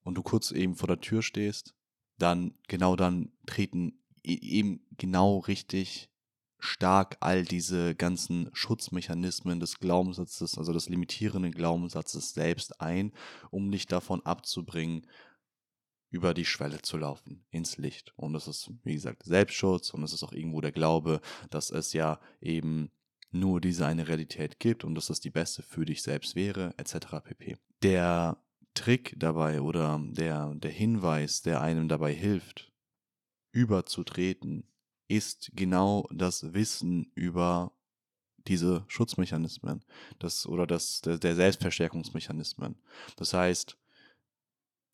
[0.05, 1.75] Und du kurz eben vor der Tür stehst,
[2.19, 6.09] dann, genau dann treten e-, eben genau richtig
[6.59, 13.13] stark all diese ganzen Schutzmechanismen des Glaubenssatzes, also des limitierenden Glaubenssatzes selbst ein,
[13.51, 15.05] um dich davon abzubringen,
[16.13, 18.13] über die Schwelle zu laufen, ins Licht.
[18.17, 21.95] Und es ist, wie gesagt, Selbstschutz und es ist auch irgendwo der Glaube, dass es
[21.95, 22.91] ja eben
[23.31, 27.23] nur diese eine Realität gibt und dass das die beste für dich selbst wäre, etc.
[27.25, 27.57] pp.
[27.83, 28.37] Der
[28.75, 32.71] Trick dabei oder der, der Hinweis, der einem dabei hilft,
[33.53, 34.65] überzutreten,
[35.09, 37.73] ist genau das Wissen über
[38.47, 39.83] diese Schutzmechanismen
[40.19, 42.77] das, oder das, der, der Selbstverstärkungsmechanismen.
[43.17, 43.79] Das heißt,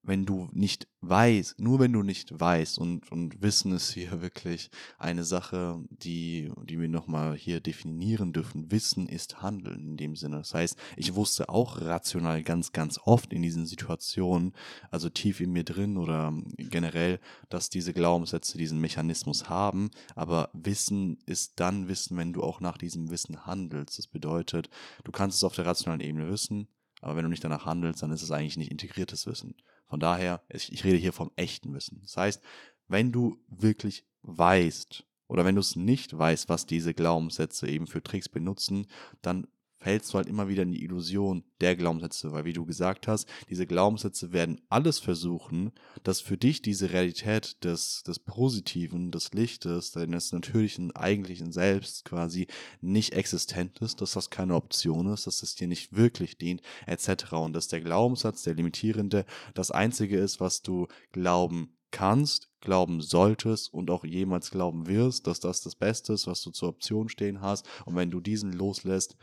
[0.02, 4.70] wenn du nicht weißt, nur wenn du nicht weißt und, und Wissen ist hier wirklich
[4.98, 8.70] eine Sache, die, die wir nochmal hier definieren dürfen.
[8.70, 10.38] Wissen ist Handeln in dem Sinne.
[10.38, 14.54] Das heißt, ich wusste auch rational ganz, ganz oft in diesen Situationen,
[14.90, 19.90] also tief in mir drin oder generell, dass diese Glaubenssätze diesen Mechanismus haben.
[20.14, 23.98] Aber Wissen ist dann Wissen, wenn du auch nach diesem Wissen handelst.
[23.98, 24.70] Das bedeutet,
[25.04, 26.68] du kannst es auf der rationalen Ebene wissen,
[27.00, 29.54] aber wenn du nicht danach handelst, dann ist es eigentlich nicht integriertes Wissen.
[29.88, 32.00] Von daher, ich rede hier vom echten Wissen.
[32.02, 32.42] Das heißt,
[32.88, 38.02] wenn du wirklich weißt oder wenn du es nicht weißt, was diese Glaubenssätze eben für
[38.02, 38.86] Tricks benutzen,
[39.22, 39.46] dann
[39.78, 43.28] fällst du halt immer wieder in die Illusion der Glaubenssätze, weil wie du gesagt hast,
[43.48, 49.92] diese Glaubenssätze werden alles versuchen, dass für dich diese Realität des, des Positiven, des Lichtes,
[49.92, 52.46] deines natürlichen, eigentlichen Selbst quasi
[52.80, 57.32] nicht existent ist, dass das keine Option ist, dass es dir nicht wirklich dient, etc.
[57.32, 63.72] Und dass der Glaubenssatz, der limitierende, das Einzige ist, was du glauben kannst, glauben solltest
[63.72, 67.40] und auch jemals glauben wirst, dass das das Beste ist, was du zur Option stehen
[67.40, 67.66] hast.
[67.84, 69.16] Und wenn du diesen loslässt,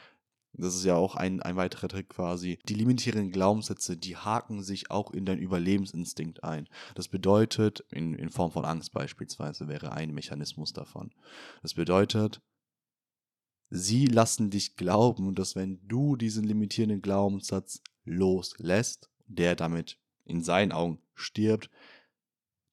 [0.58, 2.60] das ist ja auch ein, ein weiterer Trick quasi.
[2.68, 6.68] Die limitierenden Glaubenssätze, die haken sich auch in deinen Überlebensinstinkt ein.
[6.96, 11.14] Das bedeutet, in, in Form von Angst beispielsweise wäre ein Mechanismus davon.
[11.62, 12.42] Das bedeutet,
[13.70, 20.72] sie lassen dich glauben, dass wenn du diesen limitierenden Glaubenssatz loslässt, der damit in seinen
[20.72, 21.70] Augen stirbt,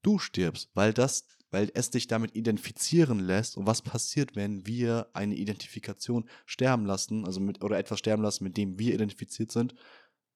[0.03, 3.57] du stirbst, weil das weil es dich damit identifizieren lässt.
[3.57, 8.43] Und was passiert, wenn wir eine Identifikation sterben lassen, also mit, oder etwas sterben lassen,
[8.43, 9.75] mit dem wir identifiziert sind?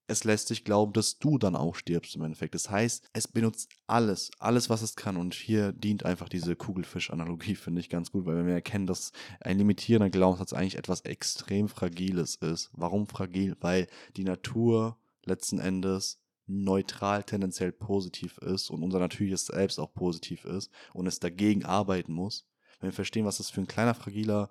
[0.08, 2.54] Es lässt dich glauben, dass du dann auch stirbst im Endeffekt.
[2.54, 5.16] Das heißt, es benutzt alles, alles, was es kann.
[5.16, 9.58] Und hier dient einfach diese Kugelfisch-Analogie, finde ich ganz gut, weil wir erkennen, dass ein
[9.58, 12.70] limitierender Glaubenssatz eigentlich etwas extrem Fragiles ist.
[12.74, 13.56] Warum fragil?
[13.60, 20.44] Weil die Natur letzten Endes neutral tendenziell positiv ist und unser natürliches Selbst auch positiv
[20.44, 22.46] ist und es dagegen arbeiten muss,
[22.80, 24.50] wenn wir verstehen, was das für ein kleiner fragiler,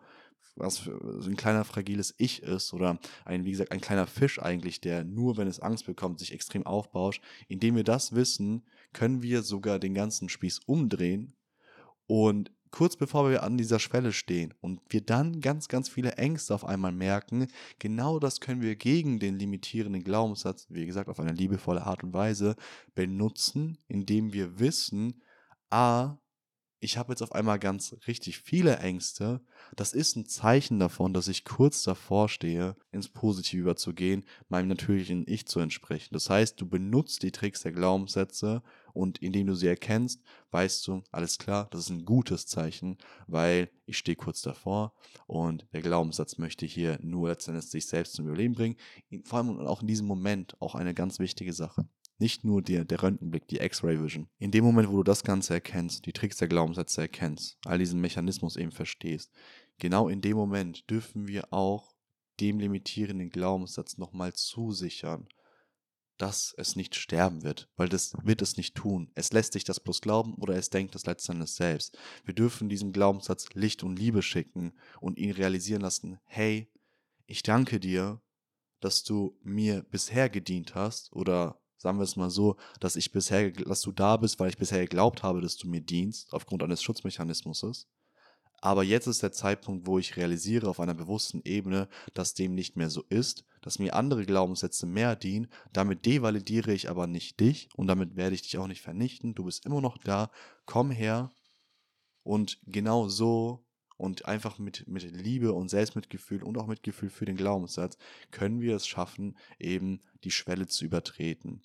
[0.56, 4.82] was für ein kleiner fragiles Ich ist oder ein, wie gesagt, ein kleiner Fisch eigentlich,
[4.82, 9.44] der nur, wenn es Angst bekommt, sich extrem aufbauscht, indem wir das wissen, können wir
[9.44, 11.34] sogar den ganzen Spieß umdrehen
[12.08, 16.54] und kurz bevor wir an dieser Schwelle stehen und wir dann ganz, ganz viele Ängste
[16.54, 17.48] auf einmal merken,
[17.80, 22.14] genau das können wir gegen den limitierenden Glaubenssatz, wie gesagt, auf eine liebevolle Art und
[22.14, 22.58] Weise
[22.94, 25.22] benutzen, indem wir wissen,
[25.70, 26.18] a,
[26.80, 29.42] ich habe jetzt auf einmal ganz richtig viele Ängste.
[29.76, 35.24] Das ist ein Zeichen davon, dass ich kurz davor stehe, ins Positive überzugehen, meinem natürlichen
[35.28, 36.14] Ich zu entsprechen.
[36.14, 38.62] Das heißt, du benutzt die Tricks der Glaubenssätze
[38.94, 43.70] und indem du sie erkennst, weißt du, alles klar, das ist ein gutes Zeichen, weil
[43.86, 44.94] ich stehe kurz davor
[45.28, 48.78] und der Glaubenssatz möchte hier nur letztendlich sich selbst zum Überleben bringen.
[49.24, 51.88] Vor allem auch in diesem Moment auch eine ganz wichtige Sache.
[52.18, 54.30] Nicht nur der, der Röntgenblick, die X-Ray-Vision.
[54.38, 58.00] In dem Moment, wo du das Ganze erkennst, die Tricks der Glaubenssätze erkennst, all diesen
[58.00, 59.32] Mechanismus eben verstehst,
[59.80, 61.96] genau in dem Moment dürfen wir auch
[62.40, 65.28] dem limitierenden Glaubenssatz nochmal zusichern,
[66.18, 69.12] dass es nicht sterben wird, weil das wird es nicht tun.
[69.16, 71.98] Es lässt sich das bloß glauben oder es denkt es letztendlich selbst.
[72.24, 76.72] Wir dürfen diesem Glaubenssatz Licht und Liebe schicken und ihn realisieren lassen, hey,
[77.26, 78.22] ich danke dir,
[78.80, 83.52] dass du mir bisher gedient hast oder sagen wir es mal so, dass ich bisher,
[83.52, 86.82] dass du da bist, weil ich bisher geglaubt habe, dass du mir dienst, aufgrund eines
[86.82, 87.88] Schutzmechanismus.
[88.62, 92.78] Aber jetzt ist der Zeitpunkt, wo ich realisiere auf einer bewussten Ebene, dass dem nicht
[92.78, 95.48] mehr so ist, dass mir andere Glaubenssätze mehr dienen.
[95.74, 99.36] Damit devalidiere ich aber nicht dich und damit werde ich dich auch nicht vernichten.
[99.36, 100.32] Du bist immer noch da.
[100.66, 101.32] Komm her.
[102.24, 103.65] Und genau so
[103.98, 107.98] und einfach mit, mit Liebe und Selbstmitgefühl und auch Mitgefühl für den Glaubenssatz
[108.32, 111.62] können wir es schaffen, eben die Schwelle zu übertreten.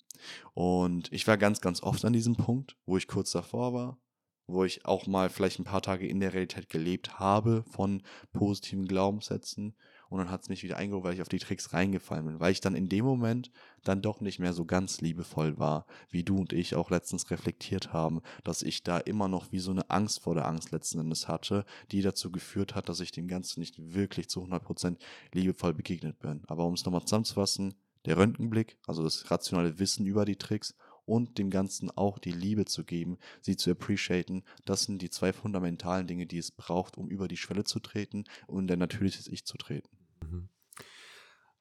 [0.53, 3.99] Und ich war ganz, ganz oft an diesem Punkt, wo ich kurz davor war,
[4.47, 8.87] wo ich auch mal vielleicht ein paar Tage in der Realität gelebt habe von positiven
[8.87, 9.75] Glaubenssätzen
[10.11, 12.51] und dann hat es mich wieder eingeholt, weil ich auf die Tricks reingefallen bin, weil
[12.51, 13.49] ich dann in dem Moment
[13.85, 17.93] dann doch nicht mehr so ganz liebevoll war, wie du und ich auch letztens reflektiert
[17.93, 21.29] haben, dass ich da immer noch wie so eine Angst vor der Angst letzten Endes
[21.29, 24.97] hatte, die dazu geführt hat, dass ich dem Ganzen nicht wirklich zu 100%
[25.33, 26.41] liebevoll begegnet bin.
[26.47, 31.37] Aber um es nochmal zusammenzufassen, der Röntgenblick, also das rationale Wissen über die Tricks und
[31.37, 34.43] dem Ganzen auch die Liebe zu geben, sie zu appreciaten.
[34.65, 38.25] Das sind die zwei fundamentalen Dinge, die es braucht, um über die Schwelle zu treten
[38.47, 40.00] und in dein natürliches Ich zu treten.
[40.21, 40.49] Mhm.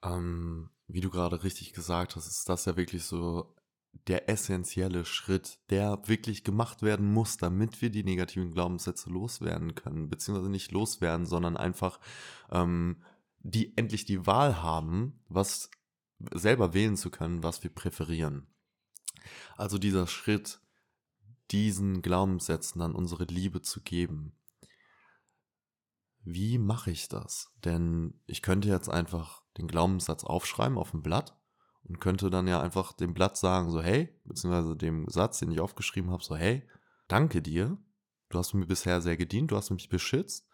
[0.03, 3.55] Ähm, wie du gerade richtig gesagt hast, ist das ja wirklich so
[4.07, 10.09] der essentielle Schritt, der wirklich gemacht werden muss, damit wir die negativen Glaubenssätze loswerden können,
[10.09, 11.99] beziehungsweise nicht loswerden, sondern einfach
[12.51, 13.03] ähm,
[13.41, 15.71] die endlich die Wahl haben, was
[16.33, 18.47] selber wählen zu können, was wir präferieren.
[19.57, 20.61] Also dieser Schritt,
[21.51, 24.33] diesen Glaubenssätzen dann unsere Liebe zu geben.
[26.23, 27.53] Wie mache ich das?
[27.65, 31.37] Denn ich könnte jetzt einfach den Glaubenssatz aufschreiben auf ein Blatt
[31.85, 35.61] und könnte dann ja einfach dem Blatt sagen, so hey, beziehungsweise dem Satz, den ich
[35.61, 36.69] aufgeschrieben habe, so hey,
[37.09, 37.79] danke dir,
[38.29, 40.47] du hast mir bisher sehr gedient, du hast mich beschützt,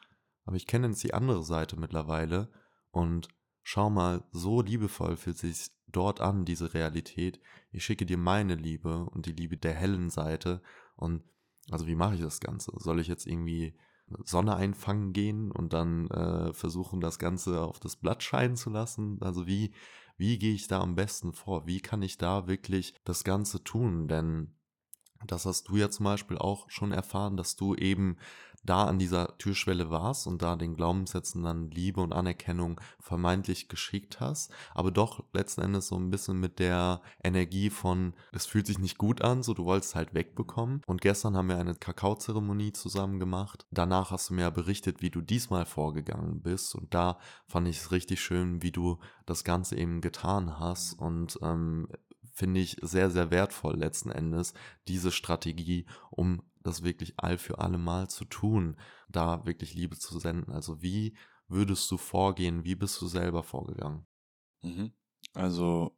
[0.45, 2.51] aber ich kenne jetzt die andere Seite mittlerweile
[2.91, 3.29] und
[3.63, 7.41] schau mal, so liebevoll fühlt sich dort an, diese Realität.
[7.73, 10.63] Ich schicke dir meine Liebe und die Liebe der hellen Seite.
[10.95, 11.25] Und
[11.71, 12.73] also wie mache ich das Ganze?
[12.77, 13.77] Soll ich jetzt irgendwie
[14.25, 19.19] Sonne einfangen gehen und dann äh, versuchen, das Ganze auf das Blatt scheinen zu lassen?
[19.21, 19.73] Also wie,
[20.17, 21.67] wie gehe ich da am besten vor?
[21.67, 24.09] Wie kann ich da wirklich das Ganze tun?
[24.09, 24.55] Denn
[25.27, 28.17] das hast du ja zum Beispiel auch schon erfahren, dass du eben
[28.67, 34.21] da an dieser Türschwelle warst und da den Glaubenssätzen dann Liebe und Anerkennung vermeintlich geschickt
[34.21, 38.79] hast, aber doch letzten Endes so ein bisschen mit der Energie von, es fühlt sich
[38.79, 40.83] nicht gut an, so du wolltest halt wegbekommen.
[40.87, 43.67] Und gestern haben wir eine Kakaozeremonie zusammen gemacht.
[43.71, 47.93] Danach hast du mir berichtet, wie du diesmal vorgegangen bist und da fand ich es
[47.93, 51.89] richtig schön, wie du das Ganze eben getan hast und ähm,
[52.37, 54.53] finde ich sehr, sehr wertvoll letzten Endes,
[54.89, 58.77] diese Strategie, um das wirklich all für alle Mal zu tun,
[59.09, 60.53] da wirklich Liebe zu senden.
[60.53, 61.17] Also wie
[61.49, 62.65] würdest du vorgehen?
[62.65, 64.07] Wie bist du selber vorgegangen?
[64.63, 64.93] Mhm.
[65.35, 65.97] Also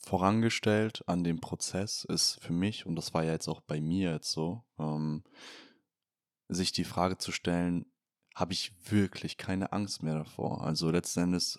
[0.00, 4.12] vorangestellt an dem Prozess ist für mich, und das war ja jetzt auch bei mir
[4.12, 5.24] jetzt so, ähm,
[6.48, 7.86] sich die Frage zu stellen,
[8.34, 10.62] habe ich wirklich keine Angst mehr davor?
[10.64, 11.58] Also letzten Endes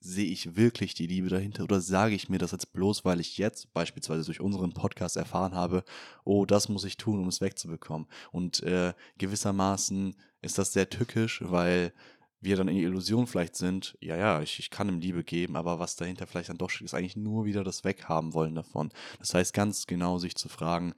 [0.00, 3.38] sehe ich wirklich die Liebe dahinter oder sage ich mir das jetzt bloß, weil ich
[3.38, 5.84] jetzt beispielsweise durch unseren Podcast erfahren habe,
[6.24, 8.06] oh, das muss ich tun, um es wegzubekommen.
[8.30, 11.92] Und äh, gewissermaßen ist das sehr tückisch, weil
[12.40, 15.56] wir dann in die Illusion vielleicht sind, ja, ja, ich, ich kann ihm Liebe geben,
[15.56, 18.92] aber was dahinter vielleicht dann doch steht, ist eigentlich nur wieder das Weghaben wollen davon.
[19.18, 20.94] Das heißt, ganz genau sich zu fragen,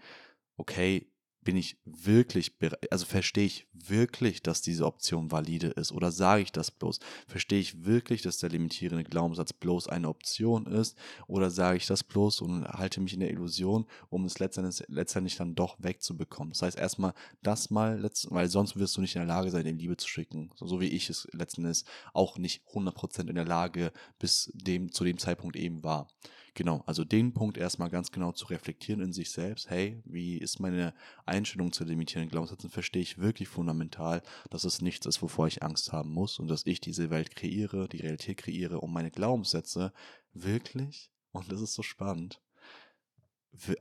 [0.56, 1.06] okay,
[1.42, 2.52] bin ich wirklich,
[2.90, 7.00] also verstehe ich wirklich, dass diese Option valide ist oder sage ich das bloß?
[7.26, 12.04] Verstehe ich wirklich, dass der limitierende Glaubenssatz bloß eine Option ist oder sage ich das
[12.04, 16.52] bloß und halte mich in der Illusion, um es letztendlich, letztendlich dann doch wegzubekommen?
[16.52, 19.78] Das heißt erstmal das mal, weil sonst wirst du nicht in der Lage sein, den
[19.78, 20.50] Liebe zu schicken.
[20.56, 25.18] So wie ich es letztendlich auch nicht 100% in der Lage bis dem, zu dem
[25.18, 26.08] Zeitpunkt eben war.
[26.54, 29.70] Genau, also den Punkt erstmal ganz genau zu reflektieren in sich selbst.
[29.70, 32.70] Hey, wie ist meine Einstellung zu limitierenden Glaubenssätzen?
[32.70, 36.66] Verstehe ich wirklich fundamental, dass es nichts ist, wovor ich Angst haben muss und dass
[36.66, 39.92] ich diese Welt kreiere, die Realität kreiere, um meine Glaubenssätze
[40.32, 42.40] wirklich, und das ist so spannend,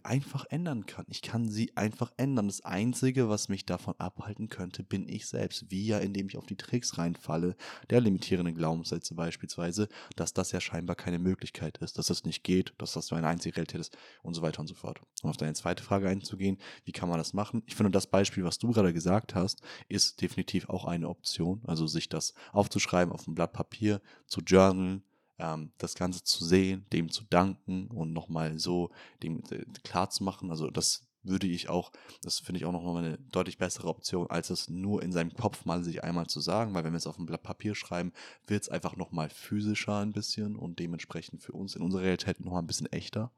[0.03, 1.05] einfach ändern kann.
[1.09, 2.47] Ich kann sie einfach ändern.
[2.47, 5.69] Das Einzige, was mich davon abhalten könnte, bin ich selbst.
[5.69, 7.55] Wie ja, indem ich auf die Tricks reinfalle,
[7.89, 12.73] der limitierenden Glaubenssätze beispielsweise, dass das ja scheinbar keine Möglichkeit ist, dass das nicht geht,
[12.77, 15.01] dass das nur eine einzige Realität ist und so weiter und so fort.
[15.21, 17.63] Um auf deine zweite Frage einzugehen, wie kann man das machen?
[17.65, 21.61] Ich finde, das Beispiel, was du gerade gesagt hast, ist definitiv auch eine Option.
[21.65, 25.03] Also sich das aufzuschreiben auf ein Blatt Papier, zu journalen,
[25.39, 28.91] ähm, das Ganze zu sehen, dem zu danken und nochmal so
[29.23, 30.49] dem äh, klar zu machen.
[30.51, 34.49] Also das würde ich auch, das finde ich auch nochmal eine deutlich bessere Option, als
[34.49, 37.17] es nur in seinem Kopf mal sich einmal zu sagen, weil wenn wir es auf
[37.17, 38.13] ein Blatt Papier schreiben,
[38.47, 42.61] wird es einfach nochmal physischer ein bisschen und dementsprechend für uns in unserer Realität nochmal
[42.61, 43.31] ein bisschen echter.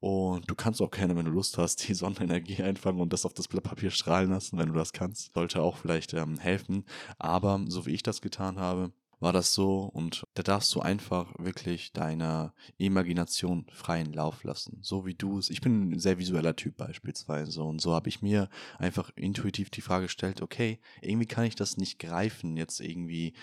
[0.00, 3.32] Und du kannst auch gerne, wenn du Lust hast, die Sonnenenergie einfangen und das auf
[3.32, 5.32] das Blatt Papier strahlen lassen, wenn du das kannst.
[5.32, 6.84] Sollte auch vielleicht ähm, helfen.
[7.18, 8.92] Aber so wie ich das getan habe,
[9.24, 15.06] war das so und da darfst du einfach wirklich deiner Imagination freien Lauf lassen, so
[15.06, 15.50] wie du es.
[15.50, 19.80] Ich bin ein sehr visueller Typ beispielsweise und so habe ich mir einfach intuitiv die
[19.80, 23.34] Frage gestellt, okay, irgendwie kann ich das nicht greifen, jetzt irgendwie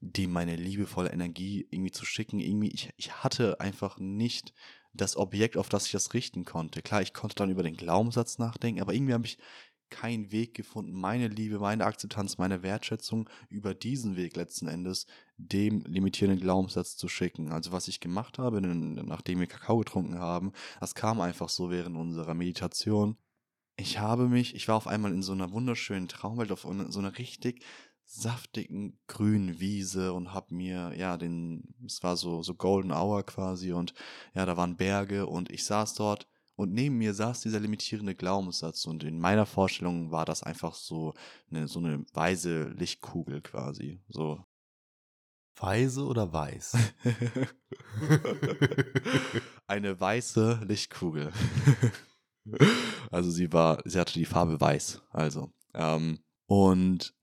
[0.00, 2.38] dem meine liebevolle Energie irgendwie zu schicken.
[2.38, 4.52] Irgendwie, ich, ich hatte einfach nicht
[4.92, 6.82] das Objekt, auf das ich das richten konnte.
[6.82, 9.38] Klar, ich konnte dann über den Glaubenssatz nachdenken, aber irgendwie habe ich
[9.90, 15.84] keinen Weg gefunden, meine Liebe, meine Akzeptanz, meine Wertschätzung über diesen Weg letzten Endes dem
[15.86, 17.52] limitierenden Glaubenssatz zu schicken.
[17.52, 21.96] Also was ich gemacht habe, nachdem wir Kakao getrunken haben, das kam einfach so während
[21.96, 23.16] unserer Meditation.
[23.76, 27.18] Ich habe mich, ich war auf einmal in so einer wunderschönen Traumwelt, auf so einer
[27.18, 27.64] richtig
[28.04, 33.72] saftigen grünen Wiese und habe mir, ja, den, es war so, so Golden Hour quasi
[33.72, 33.94] und
[34.34, 38.86] ja, da waren Berge und ich saß dort und neben mir saß dieser limitierende Glaubenssatz
[38.86, 41.14] und in meiner Vorstellung war das einfach so
[41.50, 44.00] eine, so eine weise Lichtkugel quasi.
[44.08, 44.44] So.
[45.56, 46.76] Weise oder weiß?
[49.66, 51.32] eine weiße Lichtkugel.
[53.10, 55.02] also sie war, sie hatte die Farbe weiß.
[55.10, 55.52] Also.
[55.74, 57.14] Ähm, und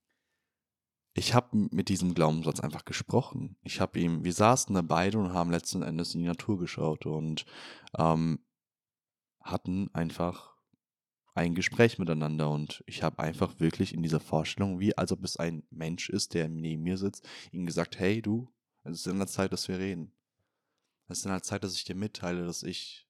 [1.13, 3.57] ich habe mit diesem Glaubenssatz einfach gesprochen.
[3.63, 7.05] Ich habe ihm, wir saßen da beide und haben letzten Endes in die Natur geschaut
[7.05, 7.45] und
[7.97, 8.39] ähm,
[9.41, 10.56] hatten einfach
[11.34, 15.38] ein Gespräch miteinander und ich habe einfach wirklich in dieser Vorstellung, wie als ob es
[15.38, 18.51] ein Mensch ist, der neben mir sitzt, ihm gesagt, hey du,
[18.84, 20.12] es ist in der Zeit, dass wir reden.
[21.08, 23.08] Es ist in der Zeit, dass ich dir mitteile, dass ich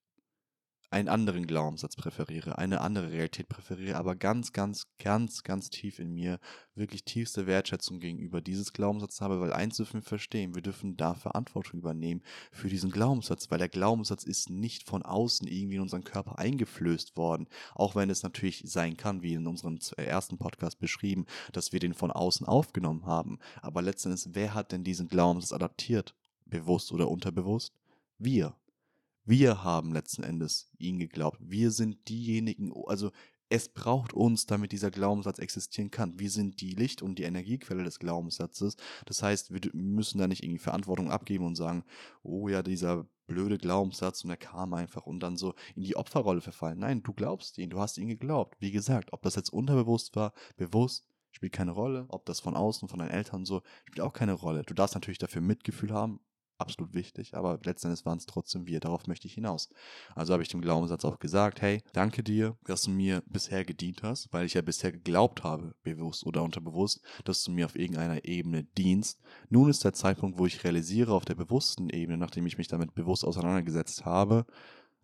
[0.91, 6.13] einen anderen Glaubenssatz präferiere, eine andere Realität präferiere, aber ganz, ganz, ganz, ganz tief in
[6.13, 6.37] mir
[6.75, 11.13] wirklich tiefste Wertschätzung gegenüber dieses Glaubenssatz habe, weil eins dürfen wir verstehen, wir dürfen da
[11.13, 16.03] Verantwortung übernehmen für diesen Glaubenssatz, weil der Glaubenssatz ist nicht von außen irgendwie in unseren
[16.03, 21.25] Körper eingeflößt worden, auch wenn es natürlich sein kann, wie in unserem ersten Podcast beschrieben,
[21.53, 23.39] dass wir den von außen aufgenommen haben.
[23.61, 26.15] Aber letztendlich, wer hat denn diesen Glaubenssatz adaptiert?
[26.45, 27.73] Bewusst oder unterbewusst?
[28.17, 28.55] Wir.
[29.31, 31.37] Wir haben letzten Endes ihn geglaubt.
[31.39, 33.11] Wir sind diejenigen, also
[33.47, 36.19] es braucht uns, damit dieser Glaubenssatz existieren kann.
[36.19, 38.75] Wir sind die Licht- und die Energiequelle des Glaubenssatzes.
[39.05, 41.85] Das heißt, wir müssen da nicht irgendwie Verantwortung abgeben und sagen,
[42.23, 46.41] oh ja, dieser blöde Glaubenssatz und er kam einfach und dann so in die Opferrolle
[46.41, 46.79] verfallen.
[46.79, 48.57] Nein, du glaubst ihn, du hast ihn geglaubt.
[48.59, 52.05] Wie gesagt, ob das jetzt unterbewusst war, bewusst, spielt keine Rolle.
[52.09, 54.63] Ob das von außen, von deinen Eltern so, spielt auch keine Rolle.
[54.63, 56.19] Du darfst natürlich dafür Mitgefühl haben,
[56.61, 58.79] absolut wichtig, aber letztendlich waren es trotzdem wir.
[58.79, 59.69] Darauf möchte ich hinaus.
[60.15, 64.03] Also habe ich dem Glaubenssatz auch gesagt, hey, danke dir, dass du mir bisher gedient
[64.03, 68.25] hast, weil ich ja bisher geglaubt habe, bewusst oder unterbewusst, dass du mir auf irgendeiner
[68.25, 69.19] Ebene dienst.
[69.49, 72.93] Nun ist der Zeitpunkt, wo ich realisiere auf der bewussten Ebene, nachdem ich mich damit
[72.93, 74.45] bewusst auseinandergesetzt habe,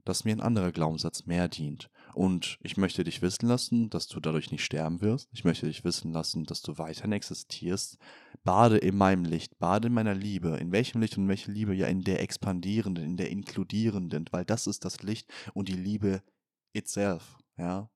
[0.07, 1.89] dass mir ein anderer Glaubenssatz mehr dient.
[2.13, 5.29] Und ich möchte dich wissen lassen, dass du dadurch nicht sterben wirst.
[5.33, 7.99] Ich möchte dich wissen lassen, dass du weiterhin existierst.
[8.47, 10.55] Bade in meinem Licht, bade in meiner Liebe.
[10.55, 11.75] In welchem Licht und welche Liebe?
[11.75, 16.23] Ja, in der expandierenden, in der inkludierenden, weil das ist das Licht und die Liebe
[16.71, 17.39] itself.
[17.57, 17.89] Ja,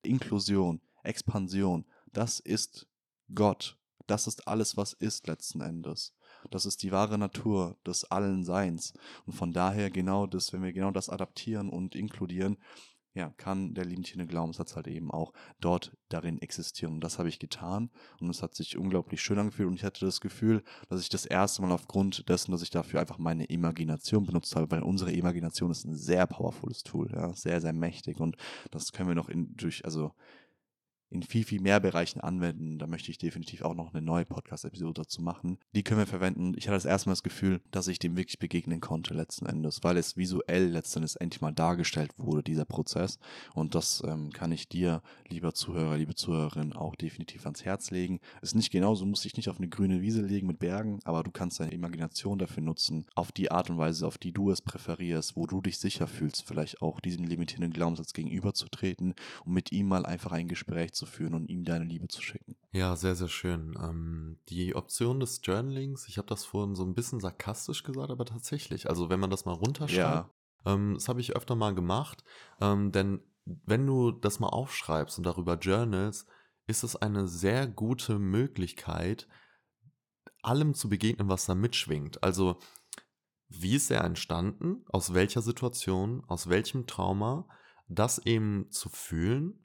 [0.00, 2.88] Inklusion, Expansion, das ist
[3.34, 3.78] Gott.
[4.06, 6.14] Das ist alles, was ist letzten Endes.
[6.50, 8.94] Das ist die wahre Natur des allen Seins.
[9.26, 12.56] Und von daher genau das, wenn wir genau das adaptieren und inkludieren,
[13.18, 16.94] ja, kann der limitierende Glaubenssatz halt eben auch dort darin existieren.
[16.94, 17.90] Und das habe ich getan
[18.20, 21.26] und es hat sich unglaublich schön angefühlt und ich hatte das Gefühl, dass ich das
[21.26, 25.72] erste Mal aufgrund dessen, dass ich dafür einfach meine Imagination benutzt habe, weil unsere Imagination
[25.72, 28.36] ist ein sehr powervolles Tool, ja, sehr, sehr mächtig und
[28.70, 30.12] das können wir noch in, durch, also
[31.10, 32.78] in viel, viel mehr Bereichen anwenden.
[32.78, 35.58] Da möchte ich definitiv auch noch eine neue Podcast-Episode dazu machen.
[35.74, 36.52] Die können wir verwenden.
[36.56, 39.80] Ich hatte das erste Mal das Gefühl, dass ich dem wirklich begegnen konnte letzten Endes,
[39.82, 43.18] weil es visuell letzten Endes endlich mal dargestellt wurde, dieser Prozess.
[43.54, 48.20] Und das ähm, kann ich dir, lieber Zuhörer, liebe Zuhörerin, auch definitiv ans Herz legen.
[48.42, 51.22] Es ist nicht genauso, musst dich nicht auf eine grüne Wiese legen mit Bergen, aber
[51.22, 54.60] du kannst deine Imagination dafür nutzen, auf die Art und Weise, auf die du es
[54.60, 59.88] präferierst, wo du dich sicher fühlst, vielleicht auch diesem limitierenden Glaubenssatz gegenüberzutreten und mit ihm
[59.88, 62.56] mal einfach ein Gespräch zu führen und ihm deine Liebe zu schicken.
[62.72, 63.78] Ja, sehr, sehr schön.
[63.80, 68.24] Ähm, die Option des Journalings, ich habe das vorhin so ein bisschen sarkastisch gesagt, aber
[68.24, 70.30] tatsächlich, also wenn man das mal runterschreibt, ja.
[70.66, 72.24] ähm, das habe ich öfter mal gemacht,
[72.60, 76.26] ähm, denn wenn du das mal aufschreibst und darüber journals,
[76.66, 79.26] ist es eine sehr gute Möglichkeit,
[80.42, 82.22] allem zu begegnen, was da mitschwingt.
[82.22, 82.58] Also,
[83.48, 84.84] wie ist er entstanden?
[84.90, 86.22] Aus welcher Situation?
[86.26, 87.48] Aus welchem Trauma?
[87.88, 89.58] Das eben zu fühlen,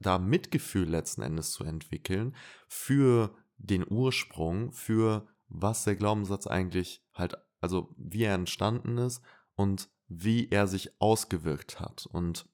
[0.00, 2.34] da Mitgefühl letzten Endes zu entwickeln
[2.68, 9.22] für den Ursprung, für was der Glaubenssatz eigentlich halt, also wie er entstanden ist
[9.54, 12.06] und wie er sich ausgewirkt hat.
[12.06, 12.46] Und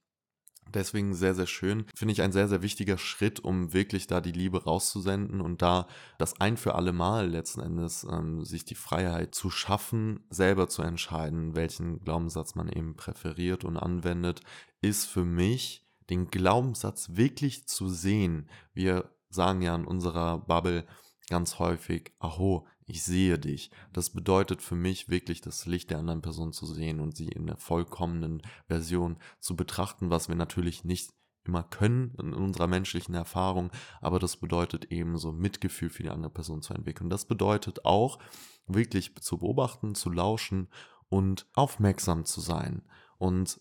[0.72, 1.86] Deswegen sehr, sehr schön.
[1.94, 5.86] Finde ich ein sehr, sehr wichtiger Schritt, um wirklich da die Liebe rauszusenden und da
[6.18, 10.82] das ein für alle Mal letzten Endes ähm, sich die Freiheit zu schaffen, selber zu
[10.82, 14.40] entscheiden, welchen Glaubenssatz man eben präferiert und anwendet,
[14.80, 18.48] ist für mich den Glaubenssatz wirklich zu sehen.
[18.72, 20.86] Wir sagen ja in unserer Bubble
[21.28, 23.70] ganz häufig, aho, ich sehe dich.
[23.92, 27.46] Das bedeutet für mich wirklich das Licht der anderen Person zu sehen und sie in
[27.46, 31.12] der vollkommenen Version zu betrachten, was wir natürlich nicht
[31.44, 36.32] immer können in unserer menschlichen Erfahrung, aber das bedeutet eben so Mitgefühl für die andere
[36.32, 37.10] Person zu entwickeln.
[37.10, 38.18] Das bedeutet auch
[38.66, 40.68] wirklich zu beobachten, zu lauschen
[41.08, 42.82] und aufmerksam zu sein.
[43.18, 43.60] Und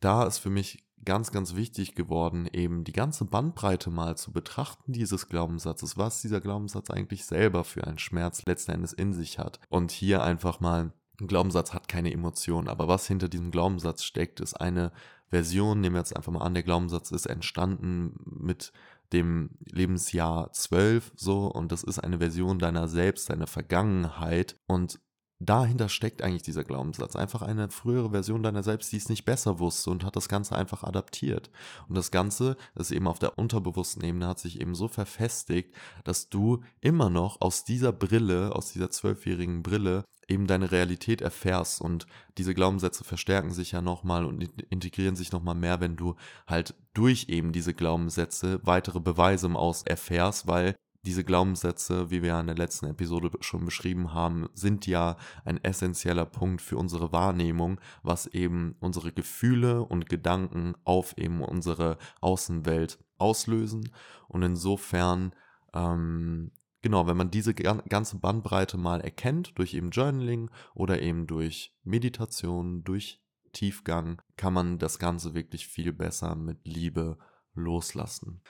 [0.00, 4.92] da ist für mich ganz, ganz wichtig geworden, eben die ganze Bandbreite mal zu betrachten
[4.92, 9.60] dieses Glaubenssatzes, was dieser Glaubenssatz eigentlich selber für einen Schmerz letzten Endes in sich hat.
[9.68, 14.40] Und hier einfach mal, ein Glaubenssatz hat keine Emotion, aber was hinter diesem Glaubenssatz steckt,
[14.40, 14.92] ist eine
[15.30, 18.72] Version, nehmen wir jetzt einfach mal an, der Glaubenssatz ist entstanden mit
[19.12, 25.00] dem Lebensjahr 12 so und das ist eine Version deiner selbst, deiner Vergangenheit und
[25.46, 27.16] dahinter steckt eigentlich dieser Glaubenssatz.
[27.16, 30.56] Einfach eine frühere Version deiner selbst, die es nicht besser wusste und hat das Ganze
[30.56, 31.50] einfach adaptiert.
[31.88, 35.74] Und das Ganze, das eben auf der unterbewussten Ebene, hat sich eben so verfestigt,
[36.04, 41.80] dass du immer noch aus dieser Brille, aus dieser zwölfjährigen Brille, eben deine Realität erfährst
[41.80, 42.06] und
[42.38, 46.14] diese Glaubenssätze verstärken sich ja nochmal und integrieren sich nochmal mehr, wenn du
[46.46, 50.74] halt durch eben diese Glaubenssätze weitere Beweise im Aus erfährst, weil
[51.04, 55.62] diese Glaubenssätze, wie wir ja in der letzten Episode schon beschrieben haben, sind ja ein
[55.62, 62.98] essentieller Punkt für unsere Wahrnehmung, was eben unsere Gefühle und Gedanken auf eben unsere Außenwelt
[63.18, 63.90] auslösen.
[64.28, 65.34] Und insofern,
[65.74, 66.52] ähm,
[66.82, 72.82] genau, wenn man diese ganze Bandbreite mal erkennt, durch eben Journaling oder eben durch Meditation,
[72.84, 77.18] durch Tiefgang, kann man das Ganze wirklich viel besser mit Liebe
[77.54, 78.42] loslassen.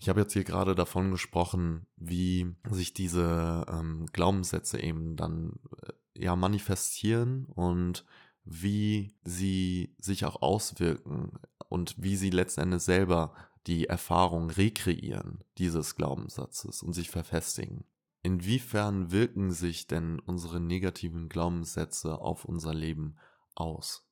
[0.00, 5.92] Ich habe jetzt hier gerade davon gesprochen, wie sich diese ähm, Glaubenssätze eben dann äh,
[6.22, 8.06] ja manifestieren und
[8.42, 11.38] wie sie sich auch auswirken
[11.68, 13.34] und wie sie letzten Endes selber
[13.66, 17.84] die Erfahrung rekreieren dieses Glaubenssatzes und sich verfestigen.
[18.22, 23.16] Inwiefern wirken sich denn unsere negativen Glaubenssätze auf unser Leben
[23.54, 24.08] aus?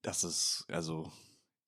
[0.00, 1.10] Das ist also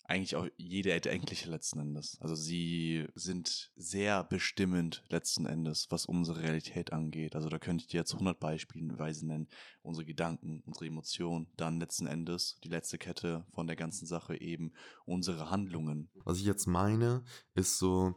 [0.08, 2.16] eigentlich auch jede erdenkliche letzten Endes.
[2.20, 7.34] Also sie sind sehr bestimmend letzten Endes, was unsere Realität angeht.
[7.34, 9.48] Also da könnte ich dir jetzt 100 Beispielweise nennen.
[9.82, 14.72] Unsere Gedanken, unsere Emotionen, dann letzten Endes die letzte Kette von der ganzen Sache eben
[15.04, 16.08] unsere Handlungen.
[16.24, 18.14] Was ich jetzt meine, ist so,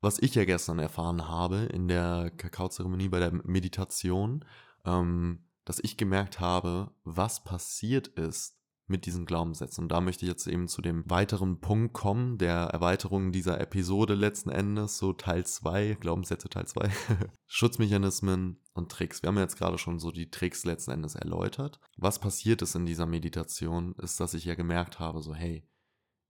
[0.00, 4.44] was ich ja gestern erfahren habe in der Kakaozeremonie bei der Meditation,
[4.84, 8.56] ähm, dass ich gemerkt habe, was passiert ist,
[8.88, 9.84] mit diesen Glaubenssätzen.
[9.84, 14.14] Und da möchte ich jetzt eben zu dem weiteren Punkt kommen, der Erweiterung dieser Episode
[14.14, 16.90] letzten Endes, so Teil 2, Glaubenssätze Teil 2,
[17.46, 19.22] Schutzmechanismen und Tricks.
[19.22, 21.80] Wir haben jetzt gerade schon so die Tricks letzten Endes erläutert.
[21.96, 25.68] Was passiert ist in dieser Meditation, ist, dass ich ja gemerkt habe, so hey,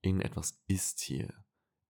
[0.01, 1.33] irgendetwas ist hier.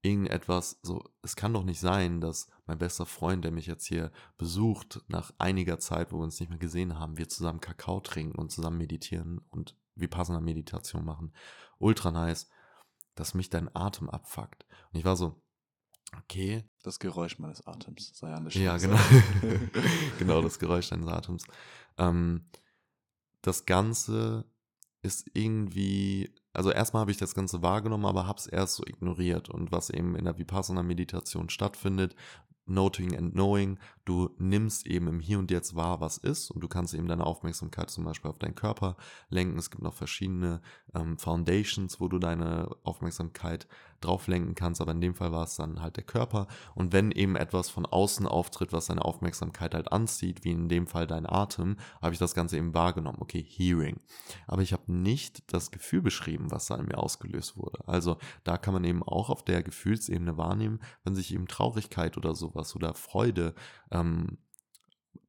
[0.04, 4.12] Irgendetwas, so, es kann doch nicht sein, dass mein bester Freund, der mich jetzt hier
[4.38, 8.38] besucht, nach einiger Zeit, wo wir uns nicht mehr gesehen haben, wir zusammen Kakao trinken
[8.38, 11.34] und zusammen meditieren und Vipassana-Meditation machen.
[11.80, 12.50] Ultra nice,
[13.16, 14.66] dass mich dein Atem abfuckt.
[14.92, 15.42] Und ich war so,
[16.18, 16.64] okay.
[16.84, 18.66] Das Geräusch meines Atems sei an der Stelle.
[18.66, 19.00] Ja, genau.
[20.20, 21.46] genau, das Geräusch deines Atems.
[21.98, 22.50] Ähm,
[23.42, 24.46] das Ganze
[25.02, 29.50] ist irgendwie, also erstmal habe ich das Ganze wahrgenommen, aber habe es erst so ignoriert.
[29.50, 32.16] Und was eben in der Vipassana-Meditation stattfindet,
[32.68, 33.80] Noting and Knowing.
[34.06, 37.26] Du nimmst eben im Hier und Jetzt wahr, was ist und du kannst eben deine
[37.26, 38.96] Aufmerksamkeit zum Beispiel auf deinen Körper
[39.30, 39.58] lenken.
[39.58, 40.62] Es gibt noch verschiedene
[40.94, 43.68] ähm, Foundations, wo du deine Aufmerksamkeit
[44.02, 46.48] drauf lenken kannst, aber in dem Fall war es dann halt der Körper.
[46.76, 50.88] Und wenn eben etwas von außen auftritt, was deine Aufmerksamkeit halt anzieht, wie in dem
[50.88, 53.18] Fall dein Atem, habe ich das Ganze eben wahrgenommen.
[53.20, 54.00] Okay, Hearing.
[54.48, 57.88] Aber ich habe nicht das Gefühl beschrieben, was da in mir ausgelöst wurde.
[57.88, 62.36] Also da kann man eben auch auf der Gefühlsebene wahrnehmen, wenn sich eben Traurigkeit oder
[62.36, 63.54] sowas oder Freude
[63.92, 64.38] ähm,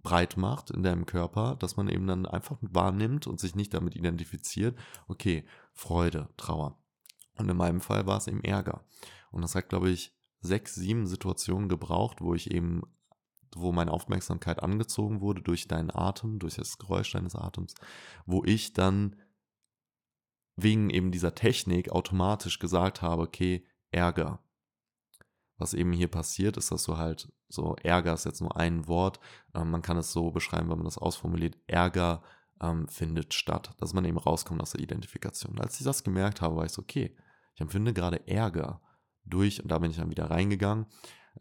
[0.03, 3.97] breit macht in deinem Körper, dass man eben dann einfach wahrnimmt und sich nicht damit
[3.97, 6.79] identifiziert, okay, Freude, Trauer.
[7.39, 8.85] Und in meinem Fall war es eben Ärger.
[9.31, 12.83] Und das hat, glaube ich, sechs, sieben Situationen gebraucht, wo ich eben,
[13.55, 17.75] wo meine Aufmerksamkeit angezogen wurde durch deinen Atem, durch das Geräusch deines Atems,
[18.27, 19.17] wo ich dann
[20.57, 24.43] wegen eben dieser Technik automatisch gesagt habe, okay, Ärger.
[25.57, 29.19] Was eben hier passiert, ist, dass du halt so Ärger ist jetzt nur ein Wort.
[29.55, 31.57] Ähm, man kann es so beschreiben, wenn man das ausformuliert.
[31.67, 32.23] Ärger
[32.61, 35.59] ähm, findet statt, dass man eben rauskommt aus der Identifikation.
[35.61, 37.17] Als ich das gemerkt habe, war ich so, okay,
[37.59, 38.81] ich empfinde gerade Ärger
[39.25, 40.87] durch, und da bin ich dann wieder reingegangen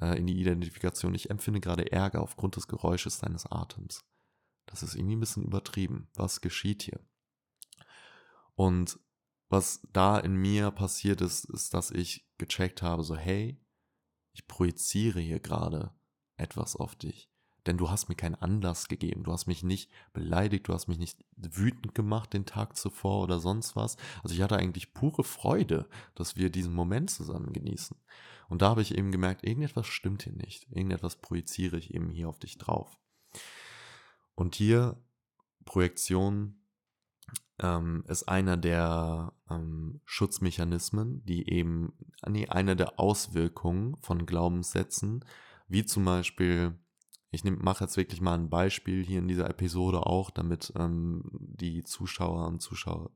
[0.02, 4.04] äh, in die Identifikation, ich empfinde gerade Ärger aufgrund des Geräusches deines Atems.
[4.66, 6.10] Das ist irgendwie ein bisschen übertrieben.
[6.16, 7.00] Was geschieht hier?
[8.56, 9.00] Und
[9.48, 13.64] was da in mir passiert ist, ist, dass ich gecheckt habe, so hey,
[14.34, 15.94] ich projiziere hier gerade
[16.36, 17.32] etwas auf dich
[17.68, 19.24] denn du hast mir keinen Anlass gegeben.
[19.24, 23.40] Du hast mich nicht beleidigt, du hast mich nicht wütend gemacht den Tag zuvor oder
[23.40, 23.98] sonst was.
[24.24, 27.98] Also ich hatte eigentlich pure Freude, dass wir diesen Moment zusammen genießen.
[28.50, 30.68] Und da habe ich eben gemerkt, irgendetwas stimmt hier nicht.
[30.70, 32.98] Irgendetwas projiziere ich eben hier auf dich drauf.
[34.36, 35.02] Und hier
[35.66, 36.62] Projektion
[37.60, 41.94] ähm, ist einer der ähm, Schutzmechanismen, die eben,
[42.28, 45.26] nee, eine der Auswirkungen von Glaubenssätzen,
[45.68, 46.80] wie zum Beispiel
[47.30, 51.84] ich mache jetzt wirklich mal ein Beispiel hier in dieser Episode auch, damit ähm, die
[51.84, 53.12] Zuschauer und Zuschauer,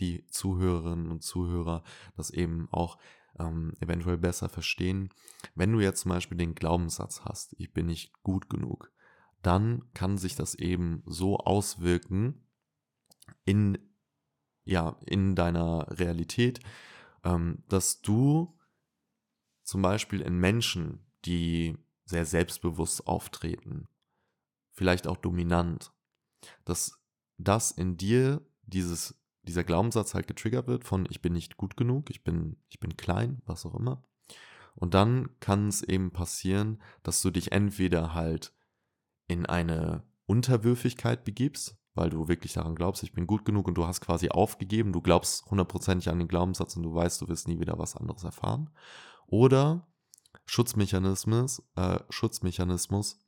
[0.00, 1.82] die Zuhörerinnen und Zuhörer
[2.16, 2.98] das eben auch
[3.38, 5.10] ähm, eventuell besser verstehen.
[5.54, 8.90] Wenn du jetzt zum Beispiel den Glaubenssatz hast, ich bin nicht gut genug,
[9.42, 12.46] dann kann sich das eben so auswirken
[13.44, 13.78] in,
[14.64, 16.60] ja, in deiner Realität,
[17.22, 18.58] ähm, dass du
[19.62, 21.76] zum Beispiel in Menschen, die
[22.06, 23.88] sehr selbstbewusst auftreten,
[24.72, 25.92] vielleicht auch dominant,
[26.64, 27.00] dass
[27.36, 32.10] das in dir dieses, dieser Glaubenssatz halt getriggert wird von ich bin nicht gut genug,
[32.10, 34.02] ich bin, ich bin klein, was auch immer.
[34.74, 38.54] Und dann kann es eben passieren, dass du dich entweder halt
[39.26, 43.86] in eine Unterwürfigkeit begibst, weil du wirklich daran glaubst, ich bin gut genug und du
[43.86, 47.58] hast quasi aufgegeben, du glaubst hundertprozentig an den Glaubenssatz und du weißt, du wirst nie
[47.58, 48.70] wieder was anderes erfahren.
[49.26, 49.88] Oder
[50.46, 53.18] Schutzmechanismus, äh, Schutzmechanismus,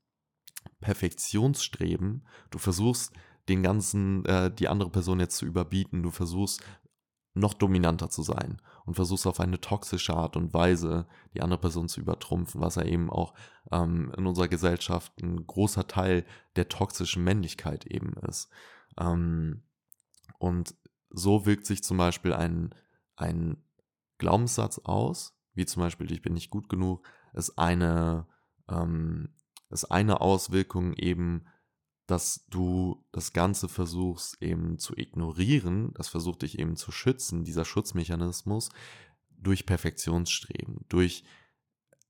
[0.81, 3.13] Perfektionsstreben, du versuchst
[3.49, 6.63] den ganzen, äh, die andere Person jetzt zu überbieten, du versuchst
[7.35, 11.89] noch dominanter zu sein und versuchst auf eine toxische Art und Weise die andere Person
[11.89, 13.35] zu übertrumpfen, was ja eben auch
[13.71, 16.25] ähm, in unserer Gesellschaft ein großer Teil
[16.57, 18.49] der toxischen Männlichkeit eben ist.
[18.99, 19.63] Ähm,
[20.39, 20.75] und
[21.11, 22.75] so wirkt sich zum Beispiel ein,
[23.17, 23.63] ein
[24.19, 28.27] Glaubenssatz aus, wie zum Beispiel ich bin nicht gut genug, ist eine,
[28.71, 29.29] ähm,
[29.69, 31.45] ist eine Auswirkung eben
[32.09, 37.67] dass du das Ganze versuchst eben zu ignorieren, das versucht dich eben zu schützen, dieser
[37.67, 38.71] Schutzmechanismus,
[39.29, 41.23] durch Perfektionsstreben, durch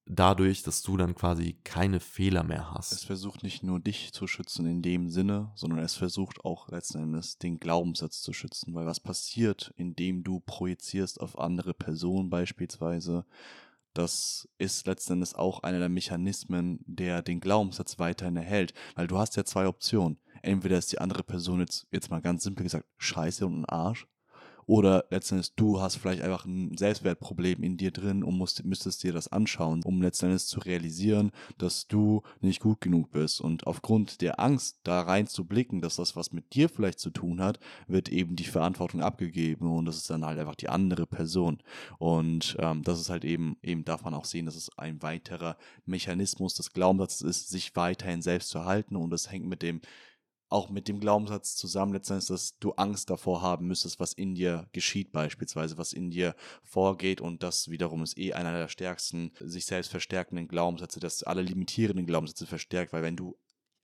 [0.09, 2.93] dadurch, dass du dann quasi keine Fehler mehr hast.
[2.93, 6.99] Es versucht nicht nur dich zu schützen in dem Sinne, sondern es versucht auch letzten
[6.99, 13.27] Endes den Glaubenssatz zu schützen, weil was passiert, indem du projizierst auf andere Personen beispielsweise,
[13.95, 18.73] das ist letzten Endes auch einer der Mechanismen, der den Glaubenssatz weiterhin erhält.
[18.95, 20.19] Weil du hast ja zwei Optionen.
[20.43, 24.07] Entweder ist die andere Person jetzt, jetzt mal ganz simpel gesagt, scheiße und ein Arsch.
[24.69, 29.15] Oder letztendlich du hast vielleicht einfach ein Selbstwertproblem in dir drin und musst, müsstest dir
[29.15, 33.41] das anschauen, um letztendlich zu realisieren, dass du nicht gut genug bist.
[33.41, 37.09] Und aufgrund der Angst, da rein zu blicken, dass das was mit dir vielleicht zu
[37.09, 41.07] tun hat, wird eben die Verantwortung abgegeben und das ist dann halt einfach die andere
[41.07, 41.61] Person.
[41.99, 45.57] Und ähm, das ist halt eben, eben darf man auch sehen, dass es ein weiterer
[45.87, 49.81] Mechanismus des Glaubenssatzes ist, sich weiterhin selbst zu halten und das hängt mit dem
[50.49, 54.69] auch mit dem Glaubenssatz zusammen letztendlich, dass du Angst davor haben müsstest, was in dir
[54.73, 59.67] geschieht beispielsweise, was in dir vorgeht und das wiederum ist eh einer der stärksten sich
[59.67, 63.37] selbst verstärkenden Glaubenssätze, dass alle limitierenden Glaubenssätze verstärkt, weil wenn du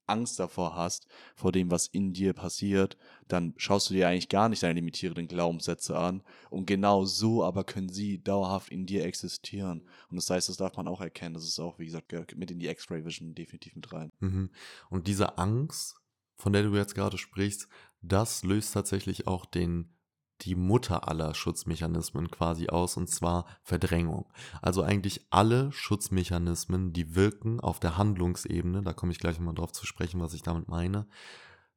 [0.06, 2.96] Angst davor hast, vor dem, was in dir passiert,
[3.28, 6.22] dann schaust du dir eigentlich gar nicht deine limitierenden Glaubenssätze an.
[6.50, 9.88] Und genau so aber können sie dauerhaft in dir existieren.
[10.10, 11.34] Und das heißt, das darf man auch erkennen.
[11.34, 14.12] Das ist auch, wie gesagt, mit in die X-Ray Vision definitiv mit rein.
[14.20, 14.50] Mhm.
[14.90, 15.96] Und diese Angst
[16.44, 17.68] von der du jetzt gerade sprichst,
[18.02, 19.96] das löst tatsächlich auch den
[20.42, 24.30] die Mutter aller Schutzmechanismen quasi aus, und zwar Verdrängung.
[24.60, 29.72] Also eigentlich alle Schutzmechanismen, die wirken auf der Handlungsebene, da komme ich gleich nochmal drauf
[29.72, 31.06] zu sprechen, was ich damit meine,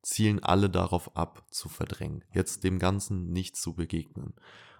[0.01, 4.33] zielen alle darauf ab, zu verdrängen, jetzt dem Ganzen nicht zu begegnen.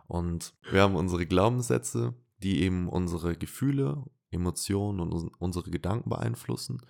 [0.07, 6.81] Und wir haben unsere Glaubenssätze, die eben unsere Gefühle, Emotionen und unsere Gedanken beeinflussen.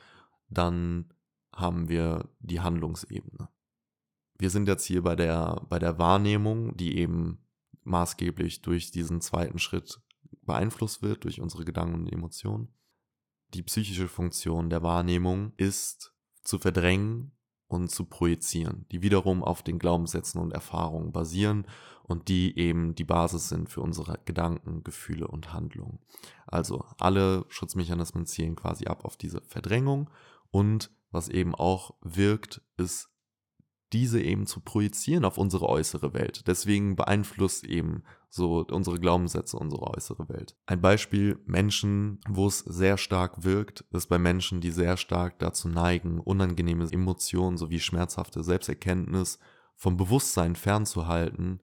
[0.49, 1.13] Dann
[1.57, 3.49] haben wir die Handlungsebene.
[4.37, 7.43] Wir sind jetzt hier bei der, bei der Wahrnehmung, die eben
[7.83, 9.99] maßgeblich durch diesen zweiten Schritt
[10.43, 12.73] beeinflusst wird, durch unsere Gedanken und Emotionen.
[13.53, 17.31] Die psychische Funktion der Wahrnehmung ist zu verdrängen
[17.67, 21.65] und zu projizieren, die wiederum auf den Glaubenssätzen und Erfahrungen basieren
[22.03, 25.99] und die eben die Basis sind für unsere Gedanken, Gefühle und Handlungen.
[26.45, 30.09] Also alle Schutzmechanismen zielen quasi ab auf diese Verdrängung
[30.51, 33.09] und was eben auch wirkt, ist
[33.93, 36.47] diese eben zu projizieren auf unsere äußere Welt.
[36.47, 40.57] Deswegen beeinflusst eben so unsere Glaubenssätze unsere äußere Welt.
[40.65, 45.69] Ein Beispiel Menschen, wo es sehr stark wirkt, ist bei Menschen, die sehr stark dazu
[45.69, 49.39] neigen, unangenehme Emotionen sowie schmerzhafte Selbsterkenntnis
[49.75, 51.61] vom Bewusstsein fernzuhalten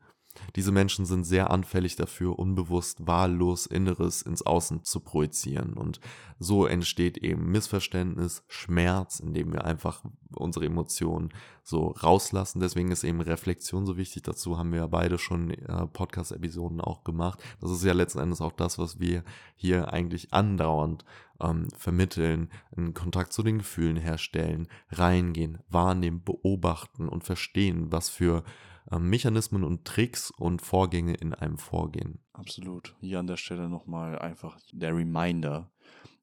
[0.57, 5.75] diese Menschen sind sehr anfällig dafür, unbewusst, wahllos Inneres ins Außen zu projizieren.
[5.75, 6.01] Und
[6.39, 10.05] so entsteht eben Missverständnis, Schmerz, indem wir einfach
[10.35, 11.31] unsere Emotionen
[11.63, 12.61] so rauslassen.
[12.61, 14.23] Deswegen ist eben Reflexion so wichtig.
[14.23, 17.43] Dazu haben wir ja beide schon äh, Podcast-Episoden auch gemacht.
[17.61, 19.25] Das ist ja letzten Endes auch das, was wir
[19.57, 21.05] hier eigentlich andauernd
[21.41, 28.45] ähm, vermitteln, einen Kontakt zu den Gefühlen herstellen, reingehen, wahrnehmen, beobachten und verstehen, was für
[28.91, 32.21] Mechanismen und Tricks und Vorgänge in einem vorgehen.
[32.33, 32.95] Absolut.
[33.01, 35.71] Hier an der Stelle nochmal einfach der Reminder,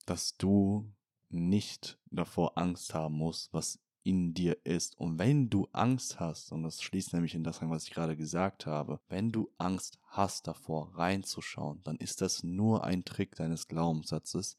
[0.06, 0.92] dass du
[1.30, 4.98] nicht davor Angst haben musst, was in dir ist.
[4.98, 8.18] Und wenn du Angst hast, und das schließt nämlich in das an, was ich gerade
[8.18, 13.68] gesagt habe, wenn du Angst hast davor reinzuschauen, dann ist das nur ein Trick deines
[13.68, 14.58] Glaubenssatzes,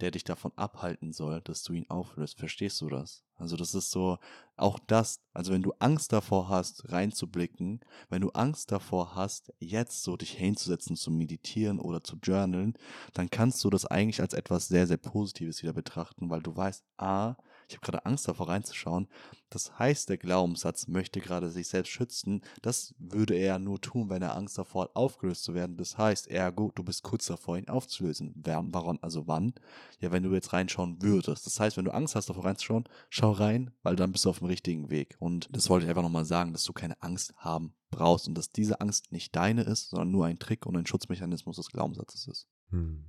[0.00, 2.38] der dich davon abhalten soll, dass du ihn auflöst.
[2.38, 3.24] Verstehst du das?
[3.36, 4.18] Also das ist so,
[4.56, 10.02] auch das, also wenn du Angst davor hast, reinzublicken, wenn du Angst davor hast, jetzt
[10.02, 12.74] so dich hinzusetzen, zu meditieren oder zu journalen,
[13.14, 16.84] dann kannst du das eigentlich als etwas sehr, sehr Positives wieder betrachten, weil du weißt,
[16.98, 17.36] a,
[17.70, 19.08] ich habe gerade Angst davor reinzuschauen.
[19.48, 22.42] Das heißt, der Glaubenssatz möchte gerade sich selbst schützen.
[22.62, 25.76] Das würde er nur tun, wenn er Angst davor hat, aufgelöst zu werden.
[25.76, 28.34] Das heißt, ergo, du bist kurz davor, ihn aufzulösen.
[28.44, 29.54] Warum, also wann?
[30.00, 31.46] Ja, wenn du jetzt reinschauen würdest.
[31.46, 34.38] Das heißt, wenn du Angst hast, davor reinzuschauen, schau rein, weil dann bist du auf
[34.38, 35.16] dem richtigen Weg.
[35.20, 38.52] Und das wollte ich einfach nochmal sagen, dass du keine Angst haben brauchst und dass
[38.52, 42.48] diese Angst nicht deine ist, sondern nur ein Trick und ein Schutzmechanismus des Glaubenssatzes ist.
[42.70, 43.04] Hm.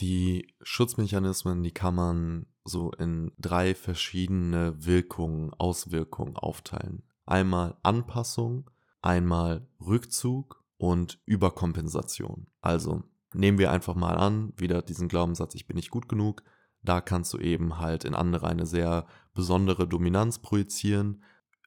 [0.00, 7.02] Die Schutzmechanismen, die kann man so in drei verschiedene Wirkungen, Auswirkungen aufteilen.
[7.26, 8.70] Einmal Anpassung,
[9.00, 12.46] einmal Rückzug und Überkompensation.
[12.60, 13.02] Also
[13.34, 16.42] nehmen wir einfach mal an, wieder diesen Glaubenssatz, ich bin nicht gut genug.
[16.82, 21.22] Da kannst du eben halt in andere eine sehr besondere Dominanz projizieren.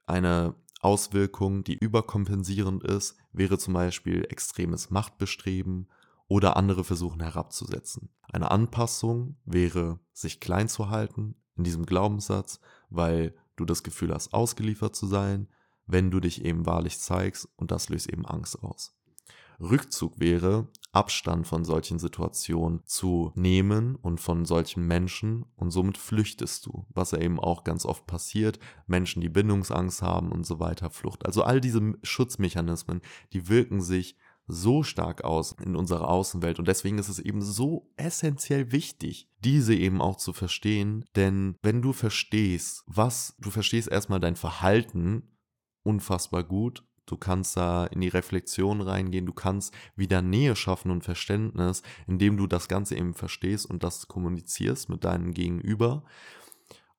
[0.05, 5.87] Eine Auswirkung, die überkompensierend ist, wäre zum Beispiel extremes Machtbestreben
[6.27, 8.09] oder andere versuchen herabzusetzen.
[8.31, 12.59] Eine Anpassung wäre, sich klein zu halten in diesem Glaubenssatz,
[12.89, 15.47] weil du das Gefühl hast, ausgeliefert zu sein,
[15.87, 18.95] wenn du dich eben wahrlich zeigst und das löst eben Angst aus.
[19.59, 26.65] Rückzug wäre, Abstand von solchen Situationen zu nehmen und von solchen Menschen und somit flüchtest
[26.65, 28.59] du, was ja eben auch ganz oft passiert.
[28.87, 31.25] Menschen, die Bindungsangst haben und so weiter, Flucht.
[31.25, 33.01] Also all diese Schutzmechanismen,
[33.33, 34.17] die wirken sich
[34.47, 36.59] so stark aus in unserer Außenwelt.
[36.59, 41.81] Und deswegen ist es eben so essentiell wichtig, diese eben auch zu verstehen, denn wenn
[41.81, 45.37] du verstehst, was, du verstehst erstmal dein Verhalten
[45.83, 51.03] unfassbar gut, du kannst da in die Reflexion reingehen, du kannst wieder Nähe schaffen und
[51.03, 56.03] Verständnis, indem du das Ganze eben verstehst und das kommunizierst mit deinem Gegenüber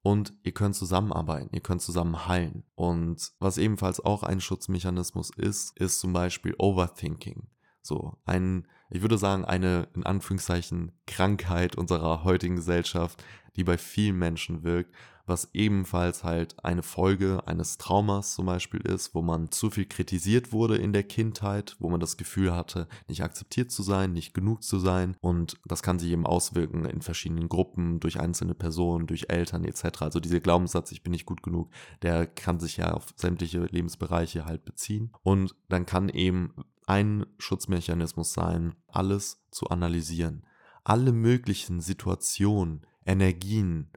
[0.06, 2.62] und ihr könnt zusammenarbeiten, ihr könnt zusammen heilen.
[2.76, 7.48] Und was ebenfalls auch ein Schutzmechanismus ist, ist zum Beispiel Overthinking.
[7.82, 13.24] So ein, ich würde sagen, eine in Anführungszeichen Krankheit unserer heutigen Gesellschaft,
[13.56, 14.94] die bei vielen Menschen wirkt,
[15.26, 20.52] was ebenfalls halt eine Folge eines Traumas zum Beispiel ist, wo man zu viel kritisiert
[20.52, 24.62] wurde in der Kindheit, wo man das Gefühl hatte, nicht akzeptiert zu sein, nicht genug
[24.62, 29.26] zu sein und das kann sich eben auswirken in verschiedenen Gruppen, durch einzelne Personen, durch
[29.28, 30.02] Eltern etc.
[30.02, 31.70] Also dieser Glaubenssatz, ich bin nicht gut genug,
[32.02, 36.54] der kann sich ja auf sämtliche Lebensbereiche halt beziehen und dann kann eben
[36.86, 40.46] ein Schutzmechanismus sein, alles zu analysieren.
[40.84, 43.90] Alle möglichen Situationen, Energien,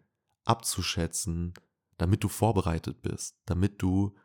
[0.50, 1.54] abzuschätzen,
[1.98, 4.16] damit du vorbereitet bist, damit du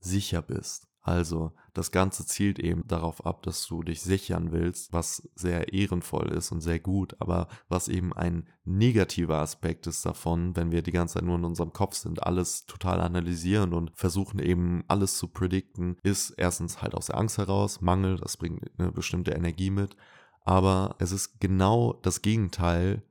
[0.00, 0.88] sicher bist.
[1.04, 6.28] Also das Ganze zielt eben darauf ab, dass du dich sichern willst, was sehr ehrenvoll
[6.28, 10.92] ist und sehr gut, aber was eben ein negativer Aspekt ist davon, wenn wir die
[10.92, 15.26] ganze Zeit nur in unserem Kopf sind, alles total analysieren und versuchen eben alles zu
[15.26, 19.96] predikten, ist erstens halt aus der Angst heraus, Mangel, das bringt eine bestimmte Energie mit,
[20.44, 23.02] aber es ist genau das Gegenteil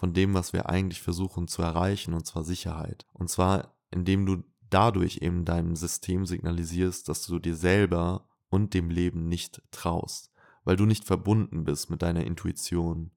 [0.00, 3.04] von dem, was wir eigentlich versuchen zu erreichen, und zwar Sicherheit.
[3.12, 8.88] Und zwar, indem du dadurch eben deinem System signalisierst, dass du dir selber und dem
[8.88, 10.32] Leben nicht traust.
[10.64, 13.10] Weil du nicht verbunden bist mit deiner Intuition,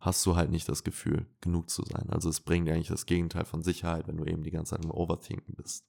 [0.00, 2.10] hast du halt nicht das Gefühl, genug zu sein.
[2.10, 4.90] Also es bringt eigentlich das Gegenteil von Sicherheit, wenn du eben die ganze Zeit im
[4.90, 5.86] Overthinken bist.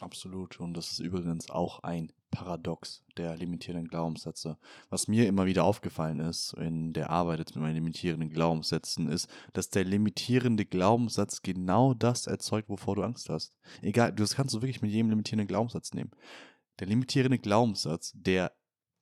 [0.00, 0.60] Absolut.
[0.60, 4.58] Und das ist übrigens auch ein Paradox der limitierenden Glaubenssätze.
[4.90, 9.28] Was mir immer wieder aufgefallen ist in der Arbeit jetzt mit meinen limitierenden Glaubenssätzen, ist,
[9.54, 13.54] dass der limitierende Glaubenssatz genau das erzeugt, wovor du Angst hast.
[13.82, 16.10] Egal, das kannst du wirklich mit jedem limitierenden Glaubenssatz nehmen.
[16.78, 18.52] Der limitierende Glaubenssatz, der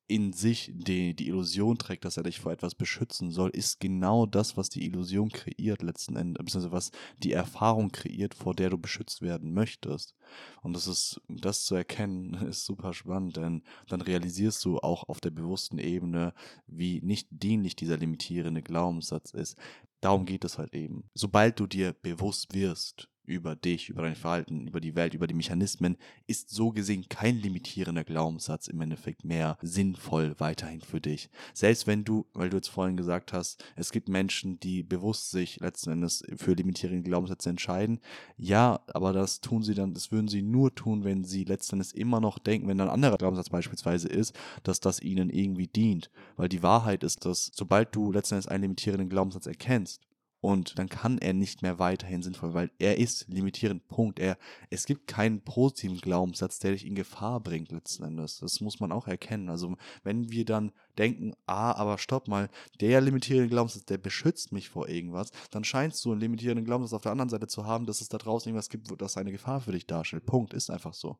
[0.08, 4.26] in sich die, die Illusion trägt, dass er dich vor etwas beschützen soll, ist genau
[4.26, 6.90] das, was die Illusion kreiert letzten Endes, beziehungsweise was
[7.22, 10.14] die Erfahrung kreiert, vor der du beschützt werden möchtest.
[10.62, 15.20] Und das ist, das zu erkennen, ist super spannend, denn dann realisierst du auch auf
[15.20, 16.34] der bewussten Ebene,
[16.66, 19.56] wie nicht dienlich dieser limitierende Glaubenssatz ist.
[20.00, 21.10] Darum geht es halt eben.
[21.14, 25.34] Sobald du dir bewusst wirst, über dich, über dein Verhalten, über die Welt, über die
[25.34, 25.96] Mechanismen,
[26.26, 31.28] ist so gesehen kein limitierender Glaubenssatz im Endeffekt mehr sinnvoll weiterhin für dich.
[31.52, 35.60] Selbst wenn du, weil du jetzt vorhin gesagt hast, es gibt Menschen, die bewusst sich
[35.60, 38.00] letzten Endes für limitierende Glaubenssätze entscheiden.
[38.36, 41.92] Ja, aber das tun sie dann, das würden sie nur tun, wenn sie letzten Endes
[41.92, 46.10] immer noch denken, wenn ein anderer Glaubenssatz beispielsweise ist, dass das ihnen irgendwie dient.
[46.36, 50.00] Weil die Wahrheit ist, dass sobald du letzten Endes einen limitierenden Glaubenssatz erkennst,
[50.46, 53.88] und dann kann er nicht mehr weiterhin sinnvoll, weil er ist limitierend.
[53.88, 54.20] Punkt.
[54.20, 54.38] Er,
[54.70, 58.38] es gibt keinen positiven Glaubenssatz, der dich in Gefahr bringt letzten Endes.
[58.38, 59.48] Das muss man auch erkennen.
[59.48, 59.74] Also
[60.04, 62.48] wenn wir dann denken, ah, aber stopp mal,
[62.80, 67.02] der limitierende Glaubenssatz, der beschützt mich vor irgendwas, dann scheinst du einen limitierenden Glaubenssatz auf
[67.02, 69.72] der anderen Seite zu haben, dass es da draußen irgendwas gibt, das eine Gefahr für
[69.72, 70.26] dich darstellt.
[70.26, 70.54] Punkt.
[70.54, 71.18] Ist einfach so.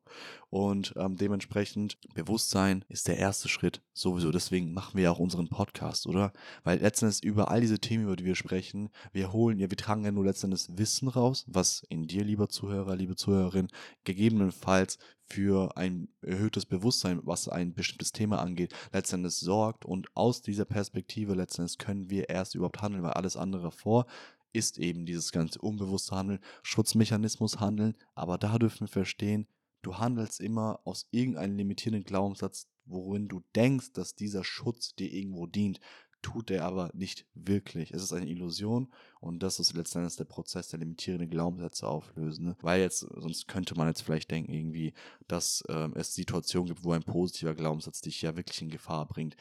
[0.49, 5.49] Und ähm, dementsprechend Bewusstsein ist der erste Schritt, Sowieso, deswegen machen wir ja auch unseren
[5.49, 6.31] Podcast, oder?
[6.63, 10.05] Weil letztendlich über all diese Themen, über die wir sprechen, wir holen ja, wir tragen
[10.05, 13.69] ja nur letztendlich Wissen raus, was in dir, lieber Zuhörer, liebe Zuhörerin,
[14.03, 19.83] gegebenenfalls für ein erhöhtes Bewusstsein, was ein bestimmtes Thema angeht, letztendlich sorgt.
[19.83, 24.05] Und aus dieser Perspektive letztendlich können wir erst überhaupt handeln, weil alles andere vor
[24.53, 27.95] ist eben dieses ganze unbewusste Handeln, Schutzmechanismus Handeln.
[28.13, 29.47] Aber da dürfen wir verstehen,
[29.81, 35.45] du handelst immer aus irgendeinem limitierenden Glaubenssatz, worin du denkst, dass dieser Schutz dir irgendwo
[35.45, 35.79] dient,
[36.21, 37.91] tut er aber nicht wirklich.
[37.91, 42.45] Es ist eine Illusion und das ist letztendlich der Prozess der limitierenden Glaubenssätze auflösen.
[42.45, 42.57] Ne?
[42.61, 44.93] Weil jetzt, sonst könnte man jetzt vielleicht denken, irgendwie,
[45.27, 49.35] dass ähm, es Situationen gibt, wo ein positiver Glaubenssatz dich ja wirklich in Gefahr bringt.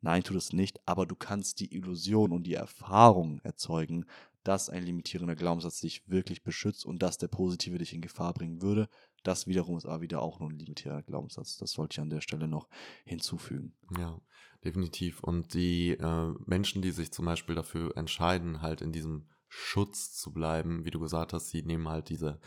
[0.00, 4.06] Nein, tut es nicht, aber du kannst die Illusion und die Erfahrung erzeugen,
[4.42, 8.62] dass ein limitierender Glaubenssatz dich wirklich beschützt und dass der positive dich in Gefahr bringen
[8.62, 8.88] würde.
[9.22, 11.56] Das wiederum ist aber wieder auch nur ein limitierender Glaubenssatz.
[11.56, 12.68] Das sollte ich an der Stelle noch
[13.04, 13.74] hinzufügen.
[13.98, 14.20] Ja,
[14.64, 15.22] definitiv.
[15.22, 20.32] Und die äh, Menschen, die sich zum Beispiel dafür entscheiden, halt in diesem Schutz zu
[20.32, 22.40] bleiben, wie du gesagt hast, sie nehmen halt diese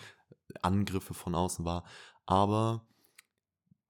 [0.61, 1.85] Angriffe von außen wahr.
[2.25, 2.87] Aber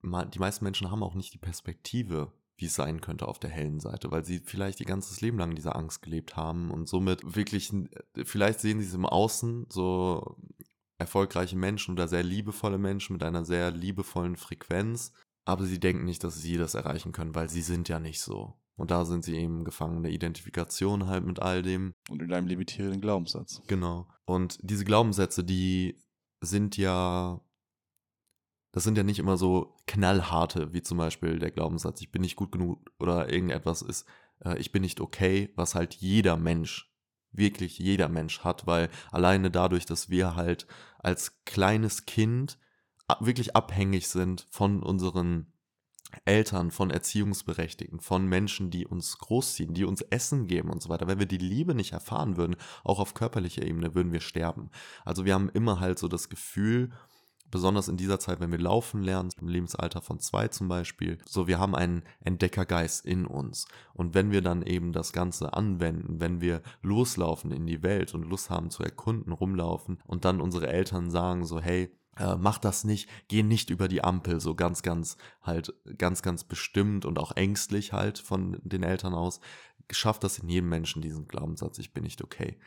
[0.04, 3.80] die meisten Menschen haben auch nicht die Perspektive, wie es sein könnte auf der hellen
[3.80, 7.72] Seite, weil sie vielleicht ihr ganzes Leben lang diese Angst gelebt haben und somit wirklich,
[8.24, 10.38] vielleicht sehen sie es im Außen, so
[10.98, 15.12] erfolgreiche Menschen oder sehr liebevolle Menschen mit einer sehr liebevollen Frequenz,
[15.46, 18.60] aber sie denken nicht, dass sie das erreichen können, weil sie sind ja nicht so.
[18.78, 21.94] Und da sind sie eben gefangen in der Identifikation halt mit all dem.
[22.10, 23.62] Und in einem limitierenden Glaubenssatz.
[23.68, 24.08] Genau.
[24.26, 26.02] Und diese Glaubenssätze, die
[26.42, 27.40] sind ja,
[28.74, 32.36] das sind ja nicht immer so knallharte, wie zum Beispiel der Glaubenssatz, ich bin nicht
[32.36, 34.06] gut genug oder irgendetwas ist,
[34.44, 36.94] äh, ich bin nicht okay, was halt jeder Mensch
[37.38, 40.68] wirklich jeder Mensch hat, weil alleine dadurch, dass wir halt
[41.00, 42.58] als kleines Kind
[43.20, 45.54] wirklich abhängig sind von unseren
[46.24, 51.08] Eltern, von Erziehungsberechtigten, von Menschen, die uns großziehen, die uns Essen geben und so weiter.
[51.08, 54.70] Wenn wir die Liebe nicht erfahren würden, auch auf körperlicher Ebene, würden wir sterben.
[55.04, 56.92] Also wir haben immer halt so das Gefühl,
[57.52, 61.48] besonders in dieser Zeit, wenn wir laufen lernen, im Lebensalter von zwei zum Beispiel, so
[61.48, 63.68] wir haben einen Entdeckergeist in uns.
[63.94, 68.24] Und wenn wir dann eben das Ganze anwenden, wenn wir loslaufen in die Welt und
[68.24, 72.84] Lust haben zu erkunden, rumlaufen und dann unsere Eltern sagen so, hey, äh, mach das
[72.84, 77.36] nicht, geh nicht über die Ampel, so ganz, ganz halt, ganz, ganz bestimmt und auch
[77.36, 79.40] ängstlich halt von den Eltern aus,
[79.92, 82.58] schafft das in jedem Menschen diesen Glaubenssatz, ich bin nicht okay.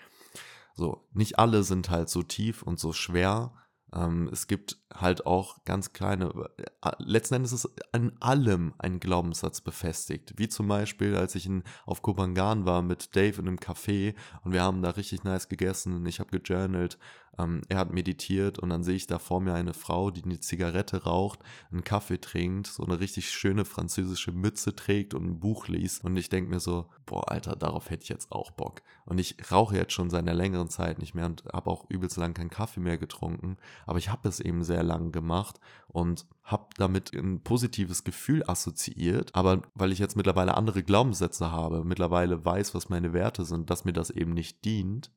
[0.74, 3.52] So, nicht alle sind halt so tief und so schwer,
[3.94, 9.60] ähm, es gibt halt auch ganz kleine, äh, letzten Endes ist an allem ein Glaubenssatz
[9.60, 10.34] befestigt.
[10.36, 14.14] Wie zum Beispiel, als ich in, auf Kopangan war mit Dave in einem Café
[14.44, 16.98] und wir haben da richtig nice gegessen und ich habe gejournalt
[17.38, 20.40] ähm, er hat meditiert und dann sehe ich da vor mir eine Frau, die eine
[20.40, 25.68] Zigarette raucht, einen Kaffee trinkt, so eine richtig schöne französische Mütze trägt und ein Buch
[25.68, 26.04] liest.
[26.04, 28.82] Und ich denke mir so, boah, Alter, darauf hätte ich jetzt auch Bock.
[29.04, 32.16] Und ich rauche jetzt schon seit einer längeren Zeit nicht mehr und habe auch übelst
[32.16, 33.56] lang keinen Kaffee mehr getrunken.
[33.86, 39.34] Aber ich habe es eben sehr lang gemacht und habe damit ein positives Gefühl assoziiert.
[39.34, 43.84] Aber weil ich jetzt mittlerweile andere Glaubenssätze habe, mittlerweile weiß, was meine Werte sind, dass
[43.84, 45.10] mir das eben nicht dient,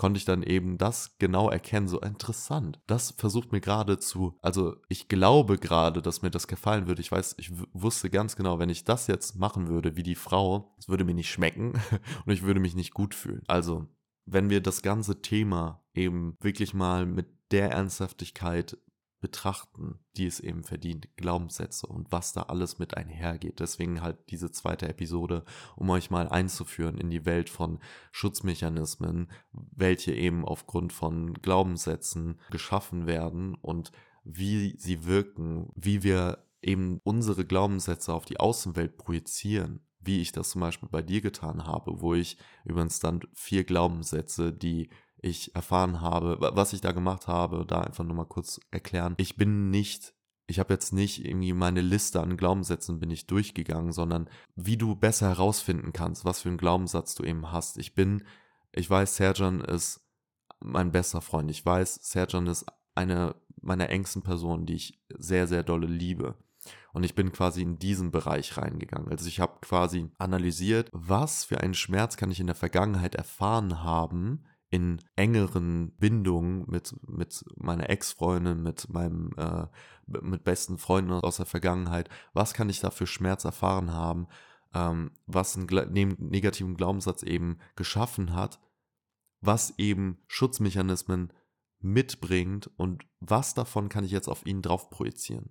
[0.00, 2.80] konnte ich dann eben das genau erkennen, so interessant.
[2.86, 7.02] Das versucht mir gerade zu, also ich glaube gerade, dass mir das gefallen würde.
[7.02, 10.74] Ich weiß, ich wusste ganz genau, wenn ich das jetzt machen würde wie die Frau,
[10.78, 11.74] es würde mir nicht schmecken
[12.24, 13.42] und ich würde mich nicht gut fühlen.
[13.46, 13.88] Also,
[14.24, 18.78] wenn wir das ganze Thema eben wirklich mal mit der Ernsthaftigkeit
[19.20, 23.60] betrachten, die es eben verdient, Glaubenssätze und was da alles mit einhergeht.
[23.60, 25.44] Deswegen halt diese zweite Episode,
[25.76, 27.78] um euch mal einzuführen in die Welt von
[28.12, 33.92] Schutzmechanismen, welche eben aufgrund von Glaubenssätzen geschaffen werden und
[34.24, 40.50] wie sie wirken, wie wir eben unsere Glaubenssätze auf die Außenwelt projizieren, wie ich das
[40.50, 44.88] zum Beispiel bei dir getan habe, wo ich übrigens dann vier Glaubenssätze, die
[45.22, 49.14] ich erfahren habe, was ich da gemacht habe, da einfach nur mal kurz erklären.
[49.18, 50.14] Ich bin nicht
[50.50, 54.96] ich habe jetzt nicht irgendwie meine Liste an Glaubenssätzen bin ich durchgegangen, sondern wie du
[54.96, 57.78] besser herausfinden kannst, was für einen Glaubenssatz du eben hast.
[57.78, 58.24] Ich bin,
[58.72, 60.00] ich weiß, Serjan ist
[60.58, 61.52] mein bester Freund.
[61.52, 62.66] Ich weiß, Serjan ist
[62.96, 66.34] eine meiner engsten Personen, die ich sehr, sehr dolle liebe.
[66.92, 69.08] Und ich bin quasi in diesen Bereich reingegangen.
[69.08, 73.84] Also ich habe quasi analysiert, was für einen Schmerz kann ich in der Vergangenheit erfahren
[73.84, 79.66] haben, in engeren Bindungen mit, mit meiner Ex-Freundin, mit meinem, äh,
[80.06, 84.28] mit besten Freunden aus der Vergangenheit, was kann ich da für Schmerz erfahren haben,
[84.72, 88.60] ähm, was einen negativen Glaubenssatz eben geschaffen hat,
[89.40, 91.32] was eben Schutzmechanismen
[91.80, 95.50] mitbringt und was davon kann ich jetzt auf ihn drauf projizieren.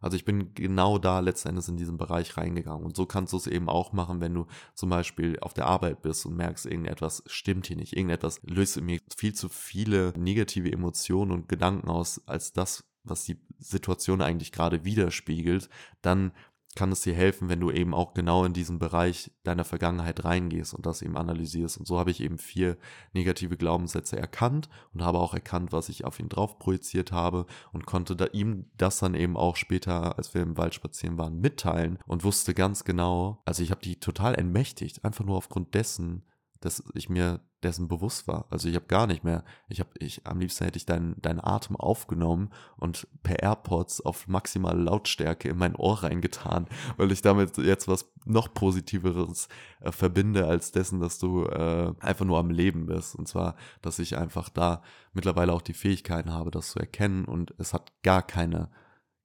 [0.00, 2.84] Also ich bin genau da letzten Endes in diesen Bereich reingegangen.
[2.84, 6.02] Und so kannst du es eben auch machen, wenn du zum Beispiel auf der Arbeit
[6.02, 7.94] bist und merkst, irgendetwas stimmt hier nicht.
[7.94, 13.24] Irgendetwas löst in mir viel zu viele negative Emotionen und Gedanken aus, als das, was
[13.24, 15.68] die Situation eigentlich gerade widerspiegelt.
[16.02, 16.32] Dann
[16.76, 20.72] kann es dir helfen, wenn du eben auch genau in diesen Bereich deiner Vergangenheit reingehst
[20.72, 21.78] und das eben analysierst.
[21.78, 22.76] Und so habe ich eben vier
[23.12, 27.86] negative Glaubenssätze erkannt und habe auch erkannt, was ich auf ihn drauf projiziert habe und
[27.86, 31.98] konnte da ihm das dann eben auch später, als wir im Wald spazieren waren, mitteilen
[32.06, 36.22] und wusste ganz genau, also ich habe die total entmächtigt, einfach nur aufgrund dessen,
[36.60, 38.46] dass ich mir dessen bewusst war.
[38.50, 41.40] Also ich habe gar nicht mehr, ich habe, ich, am liebsten hätte ich deinen, deinen
[41.40, 47.56] Atem aufgenommen und per AirPods auf maximale Lautstärke in mein Ohr reingetan, weil ich damit
[47.58, 49.48] jetzt was noch Positiveres
[49.80, 53.14] äh, verbinde als dessen, dass du äh, einfach nur am Leben bist.
[53.14, 54.82] Und zwar, dass ich einfach da
[55.12, 58.70] mittlerweile auch die Fähigkeiten habe, das zu erkennen und es hat gar keine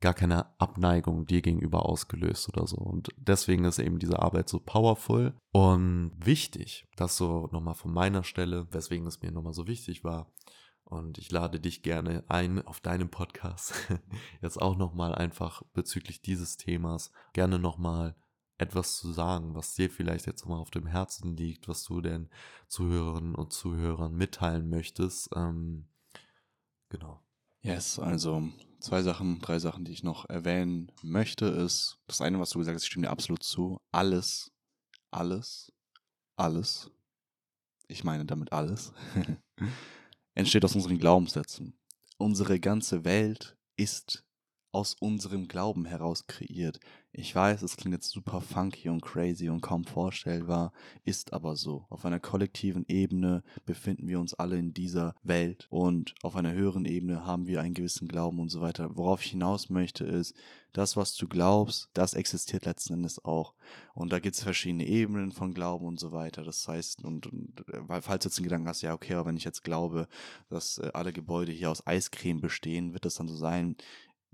[0.01, 2.77] gar keine Abneigung dir gegenüber ausgelöst oder so.
[2.77, 6.85] Und deswegen ist eben diese Arbeit so powerful und wichtig.
[6.95, 10.31] Das so nochmal von meiner Stelle, weswegen es mir nochmal so wichtig war.
[10.83, 13.73] Und ich lade dich gerne ein auf deinem Podcast.
[14.41, 18.15] Jetzt auch nochmal einfach bezüglich dieses Themas gerne nochmal
[18.57, 22.29] etwas zu sagen, was dir vielleicht jetzt mal auf dem Herzen liegt, was du den
[22.67, 25.29] Zuhörerinnen und Zuhörern mitteilen möchtest.
[25.35, 25.89] Ähm,
[26.87, 27.24] genau.
[27.65, 28.47] Yes, also
[28.79, 32.75] zwei Sachen, drei Sachen, die ich noch erwähnen möchte, ist das eine, was du gesagt
[32.75, 33.79] hast, ich stimme dir absolut zu.
[33.91, 34.51] Alles,
[35.09, 35.73] alles,
[36.35, 36.91] alles,
[37.87, 38.93] ich meine damit alles,
[40.35, 41.75] entsteht aus unseren Glaubenssätzen.
[42.19, 44.23] Unsere ganze Welt ist
[44.75, 46.81] aus unserem Glauben heraus kreiert.
[47.13, 50.73] Ich weiß, es klingt jetzt super funky und crazy und kaum vorstellbar,
[51.05, 51.85] ist aber so.
[51.87, 56.83] Auf einer kollektiven Ebene befinden wir uns alle in dieser Welt und auf einer höheren
[56.83, 58.97] Ebene haben wir einen gewissen Glauben und so weiter.
[58.97, 60.35] Worauf ich hinaus möchte ist,
[60.73, 63.53] das, was du glaubst, das existiert letzten Endes auch.
[63.93, 66.43] Und da gibt es verschiedene Ebenen von Glauben und so weiter.
[66.43, 67.63] Das heißt, und, und
[68.01, 70.09] falls du jetzt den Gedanken hast, ja, okay, aber wenn ich jetzt glaube,
[70.49, 73.77] dass äh, alle Gebäude hier aus Eiscreme bestehen, wird das dann so sein,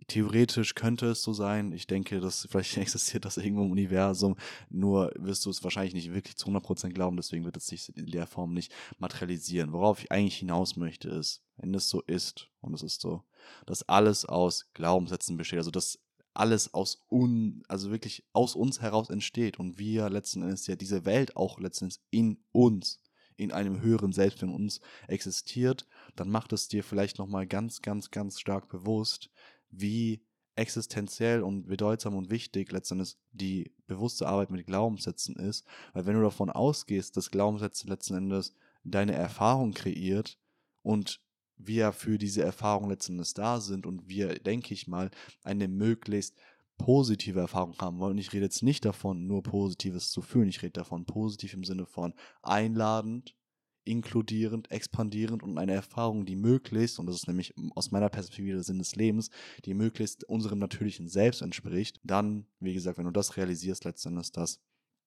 [0.07, 1.71] Theoretisch könnte es so sein.
[1.71, 4.35] Ich denke, dass vielleicht existiert das irgendwo im Universum.
[4.69, 7.17] Nur wirst du es wahrscheinlich nicht wirklich zu 100% glauben.
[7.17, 9.73] Deswegen wird es sich in der Form nicht materialisieren.
[9.73, 13.23] Worauf ich eigentlich hinaus möchte, ist, wenn es so ist, und es ist so,
[13.65, 15.59] dass alles aus Glaubenssätzen besteht.
[15.59, 15.99] Also, dass
[16.33, 19.59] alles aus un, also wirklich aus uns heraus entsteht.
[19.59, 22.99] Und wir letzten Endes ja diese Welt auch letzten Endes in uns
[23.41, 28.11] in einem höheren Selbst in uns existiert, dann macht es dir vielleicht nochmal ganz, ganz,
[28.11, 29.31] ganz stark bewusst,
[29.71, 30.23] wie
[30.55, 35.65] existenziell und bedeutsam und wichtig letztendlich die bewusste Arbeit mit Glaubenssätzen ist.
[35.93, 38.53] Weil wenn du davon ausgehst, dass Glaubenssätze letzten Endes
[38.83, 40.37] deine Erfahrung kreiert
[40.83, 41.21] und
[41.57, 45.11] wir für diese Erfahrung letzten Endes da sind und wir, denke ich mal,
[45.43, 46.35] eine möglichst
[46.77, 48.17] positive Erfahrung haben wollen.
[48.17, 50.49] Ich rede jetzt nicht davon, nur Positives zu fühlen.
[50.49, 53.35] Ich rede davon positiv im Sinne von einladend,
[53.83, 58.63] inkludierend, expandierend und eine Erfahrung, die möglichst, und das ist nämlich aus meiner Perspektive der
[58.63, 59.29] Sinn des Lebens,
[59.65, 64.59] die möglichst unserem natürlichen Selbst entspricht, dann, wie gesagt, wenn du das realisierst, letztendlich das,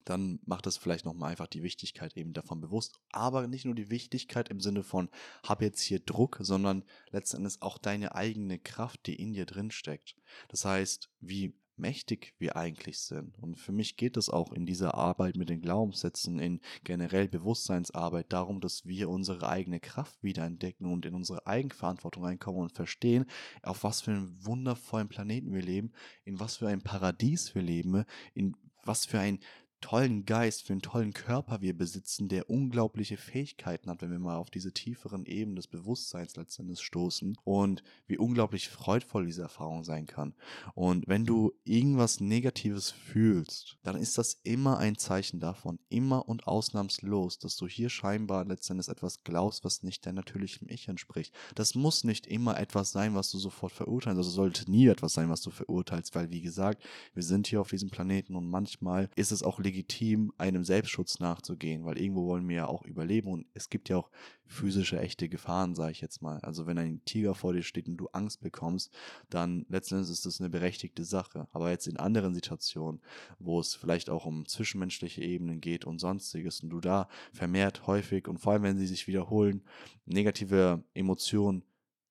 [0.05, 2.99] dann macht es vielleicht nochmal einfach die Wichtigkeit eben davon bewusst.
[3.11, 5.09] Aber nicht nur die Wichtigkeit im Sinne von,
[5.43, 10.15] hab jetzt hier Druck, sondern letztendlich auch deine eigene Kraft, die in dir drin steckt.
[10.47, 13.37] Das heißt, wie mächtig wir eigentlich sind.
[13.39, 18.31] Und für mich geht es auch in dieser Arbeit mit den Glaubenssätzen, in generell Bewusstseinsarbeit
[18.31, 23.25] darum, dass wir unsere eigene Kraft wiederentdecken und in unsere Eigenverantwortung reinkommen und verstehen,
[23.63, 25.91] auf was für einen wundervollen Planeten wir leben,
[26.23, 29.39] in was für ein Paradies wir leben, in was für ein
[29.85, 34.37] tollen Geist, für einen tollen Körper wir besitzen, der unglaubliche Fähigkeiten hat, wenn wir mal
[34.37, 40.07] auf diese tieferen Ebenen des Bewusstseins letztendlich stoßen und wie unglaublich freudvoll diese Erfahrung sein
[40.07, 40.33] kann.
[40.73, 46.47] Und wenn du irgendwas Negatives fühlst, dann ist das immer ein Zeichen davon, immer und
[46.47, 51.31] ausnahmslos, dass du hier scheinbar letztendlich etwas glaubst, was nicht dein natürlichem Ich entspricht.
[51.53, 54.17] Das muss nicht immer etwas sein, was du sofort verurteilst.
[54.17, 56.83] Also sollte nie etwas sein, was du verurteilst, weil wie gesagt,
[57.13, 61.19] wir sind hier auf diesem Planeten und manchmal ist es auch legitim, legitim, einem Selbstschutz
[61.19, 64.09] nachzugehen, weil irgendwo wollen wir ja auch überleben und es gibt ja auch
[64.47, 66.39] physische, echte Gefahren, sage ich jetzt mal.
[66.39, 68.93] Also wenn ein Tiger vor dir steht und du Angst bekommst,
[69.29, 71.47] dann letztendlich ist das eine berechtigte Sache.
[71.51, 73.01] Aber jetzt in anderen Situationen,
[73.39, 78.27] wo es vielleicht auch um zwischenmenschliche Ebenen geht und sonstiges und du da vermehrt häufig
[78.27, 79.63] und vor allem, wenn sie sich wiederholen,
[80.05, 81.63] negative Emotionen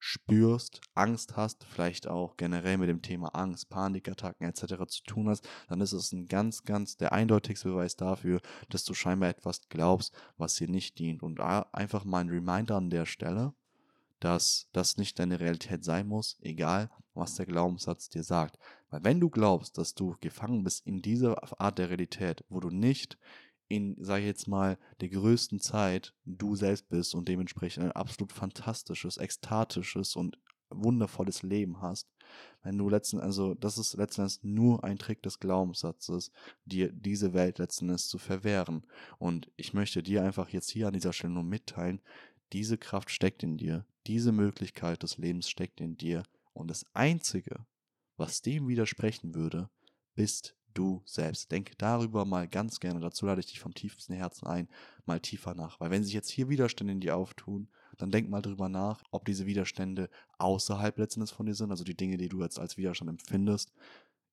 [0.07, 4.84] spürst, Angst hast, vielleicht auch generell mit dem Thema Angst, Panikattacken etc.
[4.86, 8.92] zu tun hast, dann ist es ein ganz, ganz der eindeutigste Beweis dafür, dass du
[8.92, 11.22] scheinbar etwas glaubst, was dir nicht dient.
[11.22, 13.55] Und einfach mal ein Reminder an der Stelle,
[14.20, 18.59] dass das nicht deine Realität sein muss, egal was der Glaubenssatz dir sagt.
[18.90, 22.68] Weil wenn du glaubst, dass du gefangen bist in dieser Art der Realität, wo du
[22.68, 23.16] nicht
[23.75, 28.33] in, sage ich jetzt mal, der größten Zeit du selbst bist und dementsprechend ein absolut
[28.33, 30.39] fantastisches, ekstatisches und
[30.70, 32.09] wundervolles Leben hast,
[32.62, 36.31] wenn du letzten, also das ist letzten Endes nur ein Trick des Glaubenssatzes,
[36.64, 38.87] dir diese Welt letzten Endes zu verwehren.
[39.18, 42.01] Und ich möchte dir einfach jetzt hier an dieser Stelle nur mitteilen,
[42.53, 46.22] diese Kraft steckt in dir, diese Möglichkeit des Lebens steckt in dir.
[46.53, 47.66] Und das Einzige,
[48.16, 49.70] was dem widersprechen würde,
[50.14, 51.51] bist du selbst.
[51.51, 54.68] Denke darüber mal ganz gerne, dazu lade ich dich vom tiefsten Herzen ein,
[55.07, 55.81] mal tiefer nach.
[55.81, 59.25] Weil wenn sich jetzt hier Widerstände in dir auftun, dann denk mal darüber nach, ob
[59.25, 63.11] diese Widerstände außerhalb letztendlich von dir sind, also die Dinge, die du jetzt als Widerstand
[63.11, 63.72] empfindest,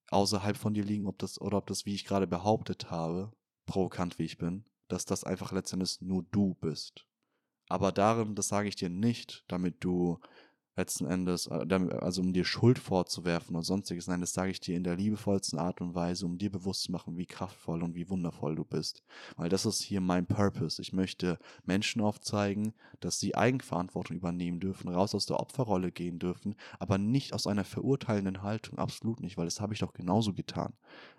[0.10, 3.32] außerhalb von dir liegen, ob das, oder ob das, wie ich gerade behauptet habe,
[3.66, 7.06] provokant wie ich bin, dass das einfach letztendlich nur du bist.
[7.70, 10.20] Aber darin, das sage ich dir nicht, damit du
[10.82, 11.66] letzten Endes, äh,
[12.00, 14.08] also um dir Schuld vorzuwerfen und sonstiges.
[14.08, 16.92] Nein, das sage ich dir in der liebevollsten Art und Weise, um dir bewusst zu
[16.92, 19.04] machen, wie kraftvoll und wie wundervoll du bist.
[19.38, 20.82] Weil das ist hier mein Purpose.
[20.82, 26.56] Ich möchte Menschen aufzeigen, dass sie Eigenverantwortung übernehmen dürfen, raus aus der Opferrolle gehen dürfen,
[26.80, 30.74] aber nicht aus einer verurteilenden Haltung, absolut nicht, weil das habe ich doch genauso getan.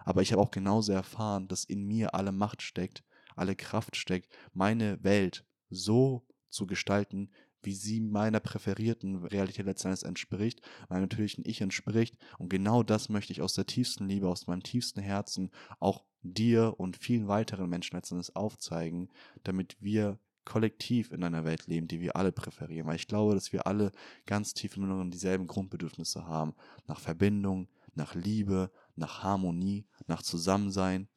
[0.04, 3.04] Aber ich habe auch genauso erfahren, dass in mir alle Macht steckt,
[3.36, 7.30] alle Kraft steckt, meine Welt so zu gestalten,
[7.62, 12.16] wie sie meiner präferierten Realität letztendlich entspricht, meinem natürlichen Ich entspricht.
[12.38, 15.50] Und genau das möchte ich aus der tiefsten Liebe, aus meinem tiefsten Herzen
[15.80, 19.08] auch dir und vielen weiteren Menschen letztendlich aufzeigen,
[19.42, 22.86] damit wir kollektiv in einer Welt leben, die wir alle präferieren.
[22.86, 23.92] Weil ich glaube, dass wir alle
[24.26, 26.54] ganz tief in uns dieselben Grundbedürfnisse haben.
[26.86, 31.08] Nach Verbindung, nach Liebe, nach Harmonie, nach Zusammensein,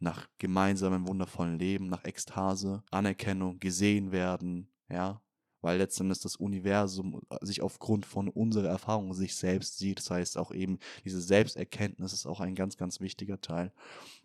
[0.00, 5.20] nach gemeinsamem wundervollen Leben, nach Ekstase, Anerkennung, gesehen werden, ja,
[5.64, 9.98] weil letztendlich das Universum äh, sich aufgrund von unserer Erfahrung sich selbst sieht.
[9.98, 13.72] Das heißt auch eben, diese Selbsterkenntnis ist auch ein ganz, ganz wichtiger Teil.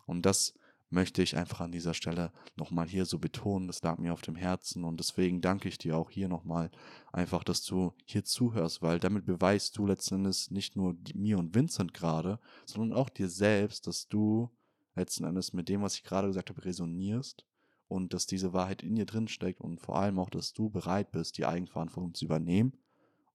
[0.06, 0.52] Und das
[0.90, 3.68] möchte ich einfach an dieser Stelle nochmal hier so betonen.
[3.68, 6.70] Das lag mir auf dem Herzen und deswegen danke ich dir auch hier nochmal
[7.10, 11.94] einfach, dass du hier zuhörst, weil damit beweist du letztendlich nicht nur mir und Vincent
[11.94, 14.50] gerade, sondern auch dir selbst, dass du
[14.94, 17.46] letzten Endes mit dem, was ich gerade gesagt habe, resonierst
[17.90, 21.10] und dass diese Wahrheit in dir drin steckt und vor allem auch, dass du bereit
[21.10, 22.72] bist, die Eigenverantwortung zu übernehmen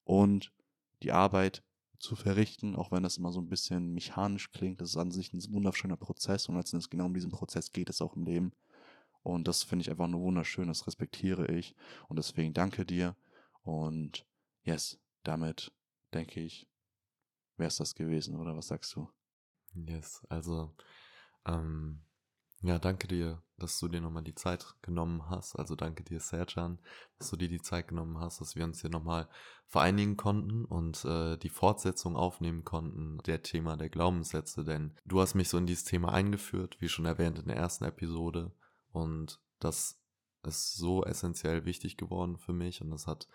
[0.06, 0.54] und
[1.04, 1.62] die Arbeit
[2.00, 4.80] zu verrichten, auch wenn das immer so ein bisschen mechanisch klingt.
[4.80, 8.02] Das ist an sich ein wunderschöner Prozess und letztendlich genau um diesen Prozess geht es
[8.02, 8.54] auch im Leben.
[9.24, 11.76] Und das finde ich einfach nur wunderschön, das respektiere ich
[12.08, 13.18] und deswegen danke dir
[13.64, 14.26] und
[14.64, 15.74] yes, damit
[16.14, 16.66] denke ich,
[17.58, 19.10] wäre es das gewesen, oder was sagst du?
[19.74, 20.74] Yes, also
[21.46, 22.06] ähm,
[22.62, 25.56] ja, danke dir, dass du dir nochmal die Zeit genommen hast.
[25.56, 26.80] Also danke dir, Serjan,
[27.18, 29.28] dass du dir die Zeit genommen hast, dass wir uns hier nochmal
[29.68, 34.64] vereinigen konnten und äh, die Fortsetzung aufnehmen konnten, der Thema der Glaubenssätze.
[34.64, 37.86] Denn du hast mich so in dieses Thema eingeführt, wie schon erwähnt in der ersten
[37.86, 38.52] Episode.
[38.92, 40.00] Und das
[40.44, 43.28] ist so essentiell wichtig geworden für mich und das hat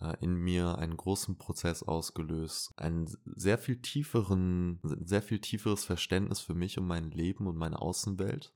[0.00, 6.40] äh, in mir einen großen Prozess ausgelöst, einen sehr viel tieferen, sehr viel tieferes Verständnis
[6.40, 8.52] für mich und mein Leben und meine Außenwelt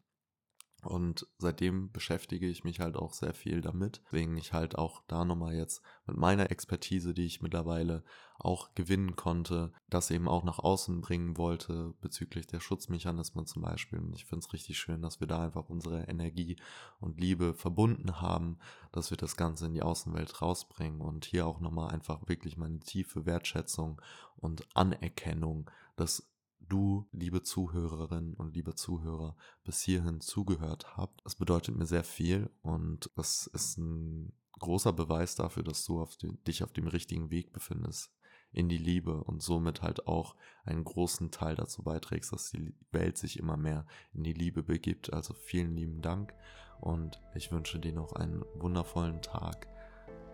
[0.83, 5.25] und seitdem beschäftige ich mich halt auch sehr viel damit, weswegen ich halt auch da
[5.25, 8.03] nochmal jetzt mit meiner Expertise, die ich mittlerweile
[8.39, 14.01] auch gewinnen konnte, das eben auch nach außen bringen wollte bezüglich der Schutzmechanismen zum Beispiel.
[14.01, 16.57] Und ich finde es richtig schön, dass wir da einfach unsere Energie
[16.99, 18.59] und Liebe verbunden haben,
[18.91, 22.81] dass wir das Ganze in die Außenwelt rausbringen und hier auch nochmal einfach wirklich meine
[22.81, 24.03] tiefe Wertschätzung
[24.37, 26.32] und Anerkennung, dass
[26.73, 31.21] du, liebe Zuhörerinnen und liebe Zuhörer, bis hierhin zugehört habt.
[31.25, 36.17] Das bedeutet mir sehr viel und das ist ein großer Beweis dafür, dass du auf
[36.17, 38.11] den, dich auf dem richtigen Weg befindest
[38.53, 43.17] in die Liebe und somit halt auch einen großen Teil dazu beiträgst, dass die Welt
[43.19, 45.13] sich immer mehr in die Liebe begibt.
[45.13, 46.35] Also vielen lieben Dank
[46.81, 49.69] und ich wünsche dir noch einen wundervollen Tag.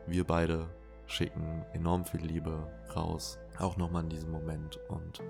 [0.07, 0.69] Wir beide
[1.07, 5.23] schicken enorm viel Liebe raus, auch nochmal in diesem Moment und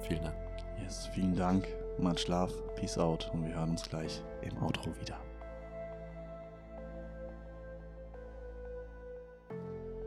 [0.00, 0.36] Vielen Dank.
[0.82, 1.66] Yes, vielen Dank.
[1.98, 2.52] Mal Schlaf.
[2.76, 3.30] Peace out.
[3.32, 5.18] Und wir hören uns gleich im Outro wieder.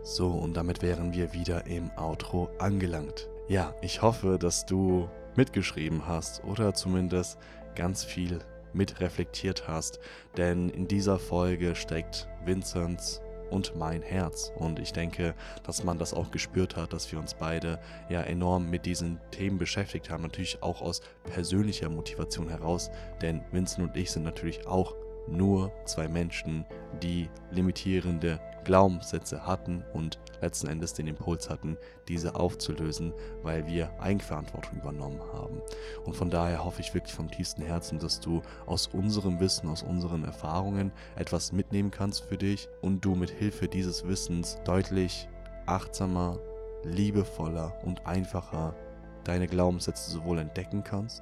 [0.03, 3.29] So, und damit wären wir wieder im Outro angelangt.
[3.47, 7.37] Ja, ich hoffe, dass du mitgeschrieben hast oder zumindest
[7.75, 8.39] ganz viel
[8.73, 9.99] mitreflektiert hast,
[10.37, 13.21] denn in dieser Folge steckt Vincents
[13.51, 14.51] und mein Herz.
[14.55, 17.79] Und ich denke, dass man das auch gespürt hat, dass wir uns beide
[18.09, 20.23] ja enorm mit diesen Themen beschäftigt haben.
[20.23, 22.89] Natürlich auch aus persönlicher Motivation heraus,
[23.21, 24.95] denn Vincent und ich sind natürlich auch
[25.27, 26.65] nur zwei Menschen,
[27.01, 31.77] die limitierende Glaubenssätze hatten und letzten Endes den Impuls hatten,
[32.07, 33.13] diese aufzulösen,
[33.43, 35.61] weil wir Eigenverantwortung übernommen haben.
[36.05, 39.83] Und von daher hoffe ich wirklich vom tiefsten Herzen, dass du aus unserem Wissen, aus
[39.83, 45.27] unseren Erfahrungen etwas mitnehmen kannst für dich und du mit Hilfe dieses Wissens deutlich
[45.65, 46.39] achtsamer,
[46.83, 48.75] liebevoller und einfacher
[49.23, 51.21] deine Glaubenssätze sowohl entdecken kannst,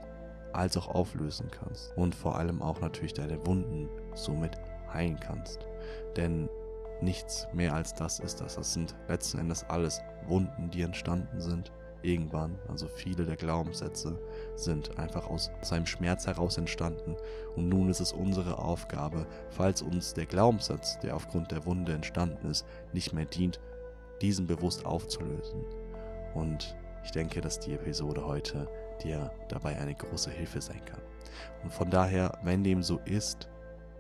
[0.53, 1.95] als auch auflösen kannst.
[1.97, 4.57] Und vor allem auch natürlich deine Wunden somit
[4.93, 5.65] heilen kannst.
[6.15, 6.49] Denn
[7.01, 8.55] nichts mehr als das ist das.
[8.55, 11.71] Das sind letzten Endes alles Wunden, die entstanden sind
[12.01, 12.57] irgendwann.
[12.67, 14.17] Also viele der Glaubenssätze
[14.55, 17.15] sind einfach aus seinem Schmerz heraus entstanden.
[17.55, 22.49] Und nun ist es unsere Aufgabe, falls uns der Glaubenssatz, der aufgrund der Wunde entstanden
[22.49, 23.59] ist, nicht mehr dient,
[24.21, 25.63] diesen bewusst aufzulösen.
[26.33, 28.67] Und ich denke, dass die Episode heute
[29.01, 31.01] dir dabei eine große Hilfe sein kann.
[31.63, 33.49] Und von daher, wenn dem so ist,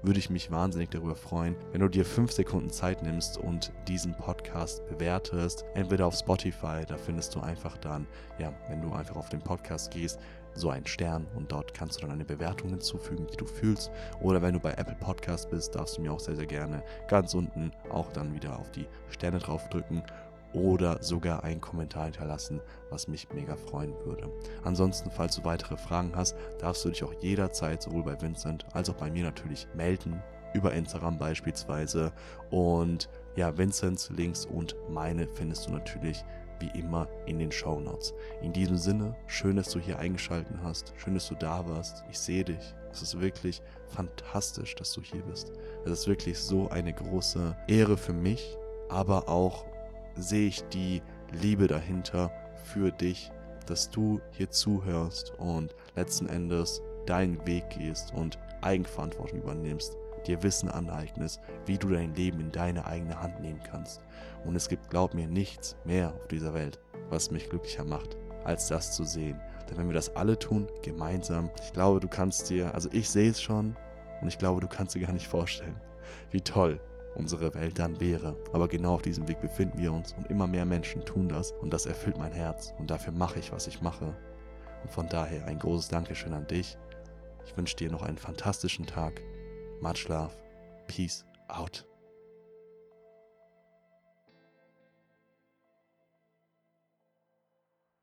[0.01, 4.15] würde ich mich wahnsinnig darüber freuen, wenn du dir fünf Sekunden Zeit nimmst und diesen
[4.15, 5.65] Podcast bewertest.
[5.73, 8.07] Entweder auf Spotify, da findest du einfach dann,
[8.37, 10.19] ja, wenn du einfach auf den Podcast gehst,
[10.53, 13.91] so einen Stern und dort kannst du dann eine Bewertung hinzufügen, die du fühlst.
[14.21, 17.33] Oder wenn du bei Apple Podcast bist, darfst du mir auch sehr, sehr gerne ganz
[17.33, 20.03] unten auch dann wieder auf die Sterne draufdrücken
[20.53, 24.31] oder sogar einen Kommentar hinterlassen, was mich mega freuen würde.
[24.63, 28.89] Ansonsten, falls du weitere Fragen hast, darfst du dich auch jederzeit sowohl bei Vincent als
[28.89, 30.21] auch bei mir natürlich melden,
[30.53, 32.11] über Instagram beispielsweise.
[32.49, 36.23] Und ja, Vincents Links und meine findest du natürlich
[36.59, 38.13] wie immer in den Show Notes.
[38.41, 42.03] In diesem Sinne, schön, dass du hier eingeschaltet hast, schön, dass du da warst.
[42.09, 42.75] Ich sehe dich.
[42.91, 45.53] Es ist wirklich fantastisch, dass du hier bist.
[45.85, 48.57] Es ist wirklich so eine große Ehre für mich,
[48.89, 49.63] aber auch
[50.21, 51.01] sehe ich die
[51.31, 52.31] Liebe dahinter
[52.63, 53.31] für dich,
[53.65, 60.69] dass du hier zuhörst und letzten Endes deinen Weg gehst und Eigenverantwortung übernimmst, dir Wissen
[60.69, 64.01] aneignest, wie du dein Leben in deine eigene Hand nehmen kannst.
[64.45, 66.79] Und es gibt, glaub mir, nichts mehr auf dieser Welt,
[67.09, 69.39] was mich glücklicher macht, als das zu sehen.
[69.69, 73.29] Denn wenn wir das alle tun, gemeinsam, ich glaube, du kannst dir, also ich sehe
[73.29, 73.75] es schon
[74.21, 75.79] und ich glaube, du kannst dir gar nicht vorstellen,
[76.31, 76.79] wie toll
[77.15, 78.35] unsere Welt dann wäre.
[78.53, 81.71] Aber genau auf diesem Weg befinden wir uns und immer mehr Menschen tun das und
[81.71, 84.15] das erfüllt mein Herz und dafür mache ich, was ich mache.
[84.83, 86.77] Und von daher ein großes Dankeschön an dich.
[87.45, 89.21] Ich wünsche dir noch einen fantastischen Tag.
[89.81, 90.31] Much love.
[90.87, 91.88] Peace out.